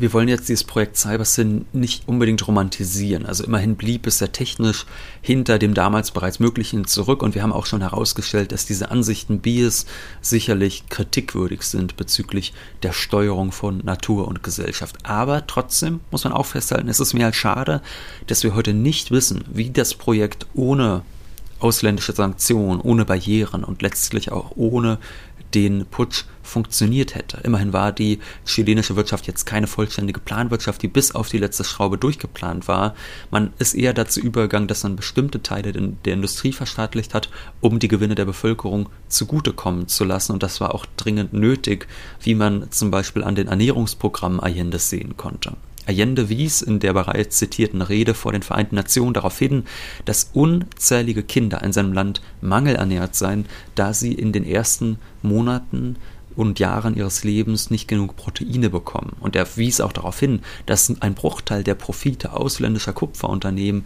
wir 0.00 0.14
wollen 0.14 0.28
jetzt 0.28 0.48
dieses 0.48 0.64
Projekt 0.64 0.96
CyberSyn 0.96 1.66
nicht 1.72 2.08
unbedingt 2.08 2.46
romantisieren. 2.48 3.26
Also 3.26 3.44
immerhin 3.44 3.76
blieb 3.76 4.06
es 4.06 4.18
sehr 4.18 4.32
technisch 4.32 4.86
hinter 5.20 5.58
dem 5.58 5.74
damals 5.74 6.10
bereits 6.10 6.40
Möglichen 6.40 6.86
zurück 6.86 7.22
und 7.22 7.34
wir 7.34 7.42
haben 7.42 7.52
auch 7.52 7.66
schon 7.66 7.82
herausgestellt, 7.82 8.52
dass 8.52 8.64
diese 8.64 8.90
Ansichten 8.90 9.40
Bies 9.40 9.84
sicherlich 10.22 10.88
kritikwürdig 10.88 11.62
sind 11.62 11.96
bezüglich 11.96 12.54
der 12.82 12.92
Steuerung 12.92 13.52
von 13.52 13.78
Natur 13.84 14.26
und 14.26 14.42
Gesellschaft. 14.42 14.96
Aber 15.02 15.46
trotzdem 15.46 16.00
muss 16.10 16.24
man 16.24 16.32
auch 16.32 16.46
festhalten, 16.46 16.88
es 16.88 17.00
ist 17.00 17.12
mir 17.12 17.24
halt 17.24 17.36
schade, 17.36 17.82
dass 18.26 18.42
wir 18.42 18.54
heute 18.54 18.72
nicht 18.72 19.10
wissen, 19.10 19.44
wie 19.52 19.70
das 19.70 19.94
Projekt 19.94 20.46
ohne 20.54 21.02
ausländische 21.60 22.12
Sanktionen, 22.12 22.80
ohne 22.80 23.04
Barrieren 23.04 23.64
und 23.64 23.82
letztlich 23.82 24.32
auch 24.32 24.52
ohne 24.56 24.98
den 25.54 25.86
Putsch 25.86 26.24
funktioniert 26.42 27.14
hätte. 27.14 27.38
Immerhin 27.44 27.72
war 27.72 27.92
die 27.92 28.18
chilenische 28.44 28.96
Wirtschaft 28.96 29.26
jetzt 29.26 29.46
keine 29.46 29.66
vollständige 29.66 30.20
Planwirtschaft, 30.20 30.82
die 30.82 30.88
bis 30.88 31.14
auf 31.14 31.28
die 31.28 31.38
letzte 31.38 31.64
Schraube 31.64 31.96
durchgeplant 31.96 32.66
war. 32.68 32.94
Man 33.30 33.52
ist 33.58 33.74
eher 33.74 33.92
dazu 33.92 34.20
übergegangen, 34.20 34.68
dass 34.68 34.82
man 34.82 34.96
bestimmte 34.96 35.42
Teile 35.42 35.72
der 35.72 36.12
Industrie 36.12 36.52
verstaatlicht 36.52 37.14
hat, 37.14 37.30
um 37.60 37.78
die 37.78 37.88
Gewinne 37.88 38.16
der 38.16 38.24
Bevölkerung 38.24 38.88
zugutekommen 39.08 39.88
zu 39.88 40.04
lassen. 40.04 40.32
Und 40.32 40.42
das 40.42 40.60
war 40.60 40.74
auch 40.74 40.86
dringend 40.96 41.32
nötig, 41.32 41.86
wie 42.20 42.34
man 42.34 42.70
zum 42.70 42.90
Beispiel 42.90 43.22
an 43.22 43.34
den 43.34 43.48
Ernährungsprogrammen 43.48 44.40
Allendes 44.40 44.90
sehen 44.90 45.16
konnte. 45.16 45.52
Allende 45.86 46.28
wies 46.28 46.62
in 46.62 46.78
der 46.78 46.92
bereits 46.92 47.38
zitierten 47.38 47.82
Rede 47.82 48.14
vor 48.14 48.32
den 48.32 48.42
Vereinten 48.42 48.76
Nationen 48.76 49.14
darauf 49.14 49.38
hin, 49.38 49.64
dass 50.04 50.30
unzählige 50.32 51.22
Kinder 51.22 51.62
in 51.62 51.72
seinem 51.72 51.92
Land 51.92 52.20
mangelernährt 52.40 53.14
seien, 53.14 53.46
da 53.74 53.92
sie 53.92 54.12
in 54.12 54.32
den 54.32 54.44
ersten 54.44 54.98
Monaten 55.22 55.96
und 56.36 56.58
Jahren 56.58 56.96
ihres 56.96 57.24
Lebens 57.24 57.70
nicht 57.70 57.88
genug 57.88 58.16
Proteine 58.16 58.70
bekommen. 58.70 59.16
Und 59.20 59.36
er 59.36 59.46
wies 59.56 59.80
auch 59.80 59.92
darauf 59.92 60.18
hin, 60.18 60.40
dass 60.66 60.92
ein 61.00 61.14
Bruchteil 61.14 61.64
der 61.64 61.74
Profite 61.74 62.32
ausländischer 62.32 62.92
Kupferunternehmen 62.92 63.84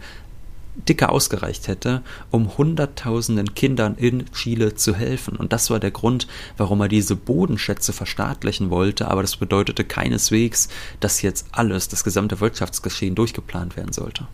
dicker 0.75 1.11
ausgereicht 1.11 1.67
hätte, 1.67 2.01
um 2.31 2.57
Hunderttausenden 2.57 3.53
Kindern 3.53 3.95
in 3.95 4.31
Chile 4.33 4.75
zu 4.75 4.95
helfen. 4.95 5.35
Und 5.35 5.53
das 5.53 5.69
war 5.69 5.79
der 5.79 5.91
Grund, 5.91 6.27
warum 6.57 6.81
er 6.81 6.87
diese 6.87 7.15
Bodenschätze 7.15 7.93
verstaatlichen 7.93 8.69
wollte, 8.69 9.07
aber 9.07 9.21
das 9.21 9.37
bedeutete 9.37 9.83
keineswegs, 9.83 10.69
dass 10.99 11.21
jetzt 11.21 11.47
alles, 11.51 11.87
das 11.87 12.03
gesamte 12.03 12.39
Wirtschaftsgeschehen 12.39 13.15
durchgeplant 13.15 13.75
werden 13.77 13.93
sollte. 13.93 14.27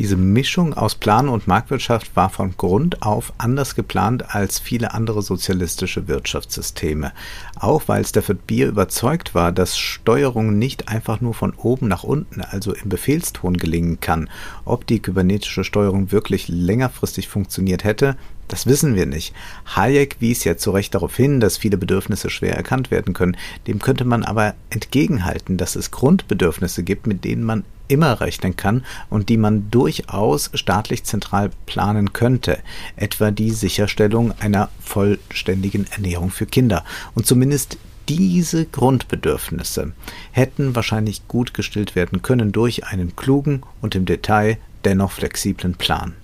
Diese 0.00 0.16
Mischung 0.16 0.72
aus 0.72 0.94
Plan 0.94 1.28
und 1.28 1.46
Marktwirtschaft 1.46 2.16
war 2.16 2.30
von 2.30 2.56
Grund 2.56 3.02
auf 3.02 3.34
anders 3.36 3.74
geplant 3.74 4.34
als 4.34 4.58
viele 4.58 4.94
andere 4.94 5.20
sozialistische 5.20 6.08
Wirtschaftssysteme. 6.08 7.12
Auch 7.56 7.82
weil 7.86 8.06
Stafford 8.06 8.46
Beer 8.46 8.68
überzeugt 8.68 9.34
war, 9.34 9.52
dass 9.52 9.76
Steuerung 9.76 10.58
nicht 10.58 10.88
einfach 10.88 11.20
nur 11.20 11.34
von 11.34 11.52
oben 11.52 11.86
nach 11.86 12.02
unten, 12.02 12.40
also 12.40 12.72
im 12.72 12.88
Befehlston 12.88 13.58
gelingen 13.58 14.00
kann. 14.00 14.30
Ob 14.64 14.86
die 14.86 15.00
kybernetische 15.00 15.64
Steuerung 15.64 16.12
wirklich 16.12 16.48
längerfristig 16.48 17.28
funktioniert 17.28 17.84
hätte, 17.84 18.16
das 18.50 18.66
wissen 18.66 18.96
wir 18.96 19.06
nicht. 19.06 19.32
Hayek 19.76 20.16
wies 20.18 20.42
ja 20.42 20.56
zu 20.56 20.72
Recht 20.72 20.94
darauf 20.94 21.16
hin, 21.16 21.38
dass 21.38 21.56
viele 21.56 21.78
Bedürfnisse 21.78 22.30
schwer 22.30 22.56
erkannt 22.56 22.90
werden 22.90 23.14
können. 23.14 23.36
Dem 23.68 23.78
könnte 23.78 24.04
man 24.04 24.24
aber 24.24 24.54
entgegenhalten, 24.70 25.56
dass 25.56 25.76
es 25.76 25.92
Grundbedürfnisse 25.92 26.82
gibt, 26.82 27.06
mit 27.06 27.24
denen 27.24 27.44
man 27.44 27.64
immer 27.86 28.20
rechnen 28.20 28.56
kann 28.56 28.84
und 29.08 29.28
die 29.28 29.36
man 29.36 29.70
durchaus 29.70 30.50
staatlich 30.54 31.04
zentral 31.04 31.50
planen 31.66 32.12
könnte, 32.12 32.58
etwa 32.96 33.30
die 33.30 33.50
Sicherstellung 33.50 34.32
einer 34.40 34.68
vollständigen 34.80 35.86
Ernährung 35.92 36.30
für 36.30 36.46
Kinder. 36.46 36.84
Und 37.14 37.26
zumindest 37.26 37.78
diese 38.08 38.66
Grundbedürfnisse 38.66 39.92
hätten 40.32 40.74
wahrscheinlich 40.74 41.28
gut 41.28 41.54
gestillt 41.54 41.94
werden 41.94 42.22
können 42.22 42.50
durch 42.50 42.86
einen 42.86 43.14
klugen 43.14 43.62
und 43.80 43.94
im 43.94 44.06
Detail 44.06 44.58
dennoch 44.84 45.12
flexiblen 45.12 45.74
Plan. 45.74 46.14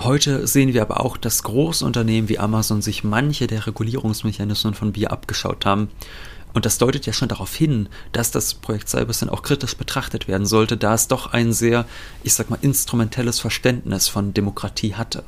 Heute 0.00 0.46
sehen 0.46 0.74
wir 0.74 0.82
aber 0.82 1.00
auch, 1.00 1.16
dass 1.16 1.44
Großunternehmen 1.44 2.28
wie 2.28 2.38
Amazon 2.38 2.82
sich 2.82 3.04
manche 3.04 3.46
der 3.46 3.66
Regulierungsmechanismen 3.66 4.74
von 4.74 4.92
Bier 4.92 5.12
abgeschaut 5.12 5.64
haben. 5.64 5.88
Und 6.52 6.66
das 6.66 6.78
deutet 6.78 7.06
ja 7.06 7.12
schon 7.12 7.28
darauf 7.28 7.54
hin, 7.54 7.88
dass 8.12 8.30
das 8.30 8.54
Projekt 8.54 8.88
Cybersyn 8.88 9.28
auch 9.28 9.42
kritisch 9.42 9.76
betrachtet 9.76 10.28
werden 10.28 10.46
sollte, 10.46 10.76
da 10.76 10.94
es 10.94 11.08
doch 11.08 11.32
ein 11.32 11.52
sehr, 11.52 11.84
ich 12.22 12.34
sag 12.34 12.50
mal, 12.50 12.58
instrumentelles 12.60 13.40
Verständnis 13.40 14.08
von 14.08 14.34
Demokratie 14.34 14.94
hatte. 14.94 15.24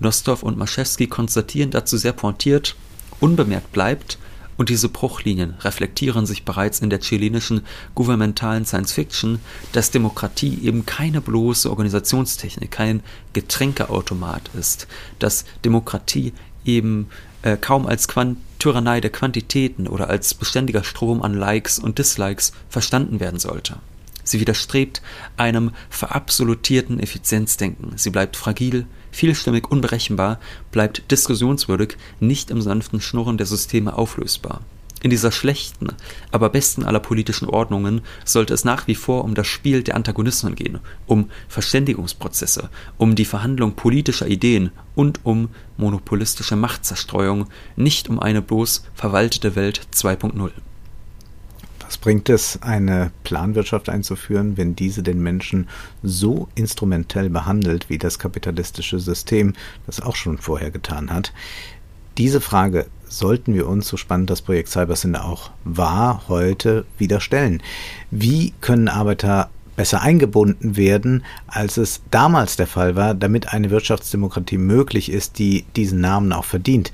Nostov 0.00 0.42
und 0.42 0.56
Maschewski 0.56 1.06
konstatieren 1.06 1.70
dazu 1.70 1.96
sehr 1.96 2.12
pointiert, 2.12 2.76
unbemerkt 3.20 3.72
bleibt, 3.72 4.18
und 4.58 4.68
diese 4.68 4.90
Bruchlinien 4.90 5.54
reflektieren 5.60 6.26
sich 6.26 6.44
bereits 6.44 6.80
in 6.80 6.90
der 6.90 7.00
chilenischen 7.00 7.62
gouvernementalen 7.94 8.66
Science 8.66 8.92
Fiction, 8.92 9.38
dass 9.72 9.90
Demokratie 9.90 10.58
eben 10.62 10.84
keine 10.84 11.22
bloße 11.22 11.70
Organisationstechnik, 11.70 12.70
kein 12.70 13.02
Getränkeautomat 13.32 14.50
ist, 14.58 14.88
dass 15.20 15.46
Demokratie 15.64 16.34
eben 16.64 17.08
äh, 17.42 17.56
kaum 17.56 17.86
als 17.86 18.08
Quant 18.08 18.36
Tyrannei 18.58 19.00
der 19.00 19.10
Quantitäten 19.10 19.86
oder 19.86 20.10
als 20.10 20.34
beständiger 20.34 20.82
Strom 20.82 21.22
an 21.22 21.34
Likes 21.34 21.78
und 21.78 21.98
Dislikes 21.98 22.52
verstanden 22.68 23.20
werden 23.20 23.38
sollte. 23.38 23.76
Sie 24.28 24.40
widerstrebt 24.40 25.00
einem 25.38 25.70
verabsolutierten 25.88 27.00
Effizienzdenken. 27.00 27.92
Sie 27.96 28.10
bleibt 28.10 28.36
fragil, 28.36 28.86
vielstimmig 29.10 29.70
unberechenbar, 29.70 30.38
bleibt 30.70 31.10
diskussionswürdig, 31.10 31.96
nicht 32.20 32.50
im 32.50 32.60
sanften 32.60 33.00
Schnurren 33.00 33.38
der 33.38 33.46
Systeme 33.46 33.96
auflösbar. 33.96 34.60
In 35.00 35.10
dieser 35.10 35.32
schlechten, 35.32 35.94
aber 36.30 36.50
besten 36.50 36.82
aller 36.84 37.00
politischen 37.00 37.48
Ordnungen 37.48 38.02
sollte 38.24 38.52
es 38.52 38.64
nach 38.64 38.86
wie 38.86 38.96
vor 38.96 39.24
um 39.24 39.34
das 39.34 39.46
Spiel 39.46 39.82
der 39.82 39.94
Antagonismen 39.94 40.56
gehen, 40.56 40.80
um 41.06 41.30
Verständigungsprozesse, 41.48 42.68
um 42.98 43.14
die 43.14 43.24
Verhandlung 43.24 43.76
politischer 43.76 44.26
Ideen 44.26 44.72
und 44.94 45.20
um 45.22 45.48
monopolistische 45.78 46.56
Machtzerstreuung, 46.56 47.46
nicht 47.76 48.10
um 48.10 48.18
eine 48.18 48.42
bloß 48.42 48.84
verwaltete 48.94 49.54
Welt 49.54 49.86
2.0. 49.94 50.50
Was 51.88 51.96
bringt 51.96 52.28
es, 52.28 52.60
eine 52.60 53.12
Planwirtschaft 53.24 53.88
einzuführen, 53.88 54.58
wenn 54.58 54.76
diese 54.76 55.02
den 55.02 55.22
Menschen 55.22 55.70
so 56.02 56.48
instrumentell 56.54 57.30
behandelt 57.30 57.88
wie 57.88 57.96
das 57.96 58.18
kapitalistische 58.18 58.98
System, 58.98 59.54
das 59.86 59.98
auch 59.98 60.14
schon 60.14 60.36
vorher 60.36 60.70
getan 60.70 61.10
hat? 61.10 61.32
Diese 62.18 62.42
Frage 62.42 62.88
sollten 63.08 63.54
wir 63.54 63.66
uns, 63.66 63.88
so 63.88 63.96
spannend 63.96 64.28
das 64.28 64.42
Projekt 64.42 64.68
Cybersyn 64.68 65.16
auch 65.16 65.50
war, 65.64 66.28
heute 66.28 66.84
wieder 66.98 67.20
stellen. 67.20 67.62
Wie 68.10 68.52
können 68.60 68.88
Arbeiter 68.88 69.48
besser 69.74 70.02
eingebunden 70.02 70.76
werden, 70.76 71.24
als 71.46 71.78
es 71.78 72.02
damals 72.10 72.56
der 72.56 72.66
Fall 72.66 72.96
war, 72.96 73.14
damit 73.14 73.54
eine 73.54 73.70
Wirtschaftsdemokratie 73.70 74.58
möglich 74.58 75.10
ist, 75.10 75.38
die 75.38 75.64
diesen 75.74 76.02
Namen 76.02 76.34
auch 76.34 76.44
verdient? 76.44 76.92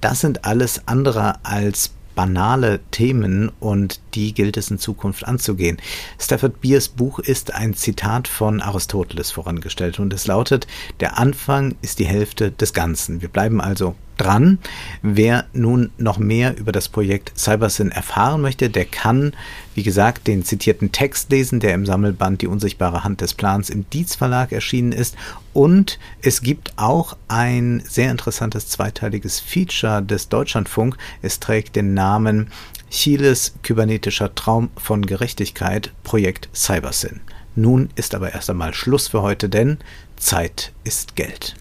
Das 0.00 0.20
sind 0.20 0.44
alles 0.44 0.86
andere 0.86 1.44
als 1.44 1.90
banale 2.18 2.80
Themen 2.90 3.48
und 3.60 4.00
die 4.16 4.34
gilt 4.34 4.56
es 4.56 4.72
in 4.72 4.80
Zukunft 4.80 5.24
anzugehen. 5.24 5.76
Stafford 6.18 6.60
Beers 6.60 6.88
Buch 6.88 7.20
ist 7.20 7.54
ein 7.54 7.74
Zitat 7.74 8.26
von 8.26 8.60
Aristoteles 8.60 9.30
vorangestellt 9.30 10.00
und 10.00 10.12
es 10.12 10.26
lautet, 10.26 10.66
der 10.98 11.16
Anfang 11.16 11.76
ist 11.80 12.00
die 12.00 12.06
Hälfte 12.06 12.50
des 12.50 12.72
Ganzen. 12.72 13.22
Wir 13.22 13.28
bleiben 13.28 13.60
also 13.60 13.94
dran. 14.18 14.58
Wer 15.02 15.46
nun 15.52 15.90
noch 15.96 16.18
mehr 16.18 16.56
über 16.56 16.72
das 16.72 16.88
Projekt 16.88 17.32
Cybersyn 17.38 17.90
erfahren 17.90 18.40
möchte, 18.40 18.68
der 18.68 18.84
kann, 18.84 19.32
wie 19.74 19.82
gesagt, 19.82 20.26
den 20.26 20.44
zitierten 20.44 20.92
Text 20.92 21.30
lesen, 21.30 21.60
der 21.60 21.74
im 21.74 21.86
Sammelband 21.86 22.42
Die 22.42 22.46
unsichtbare 22.46 23.04
Hand 23.04 23.20
des 23.20 23.34
Plans 23.34 23.70
im 23.70 23.88
Dietz 23.90 24.14
Verlag 24.14 24.52
erschienen 24.52 24.92
ist. 24.92 25.16
Und 25.52 25.98
es 26.20 26.42
gibt 26.42 26.72
auch 26.76 27.16
ein 27.28 27.82
sehr 27.86 28.10
interessantes 28.10 28.68
zweiteiliges 28.68 29.40
Feature 29.40 30.02
des 30.02 30.28
Deutschlandfunk. 30.28 30.96
Es 31.22 31.40
trägt 31.40 31.76
den 31.76 31.94
Namen 31.94 32.48
Chiles 32.90 33.54
kybernetischer 33.62 34.34
Traum 34.34 34.70
von 34.76 35.04
Gerechtigkeit, 35.04 35.92
Projekt 36.04 36.48
Cybersyn. 36.54 37.20
Nun 37.54 37.90
ist 37.96 38.14
aber 38.14 38.32
erst 38.32 38.50
einmal 38.50 38.72
Schluss 38.72 39.08
für 39.08 39.22
heute, 39.22 39.48
denn 39.48 39.78
Zeit 40.16 40.72
ist 40.84 41.16
Geld. 41.16 41.56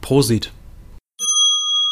Prosit. 0.00 0.52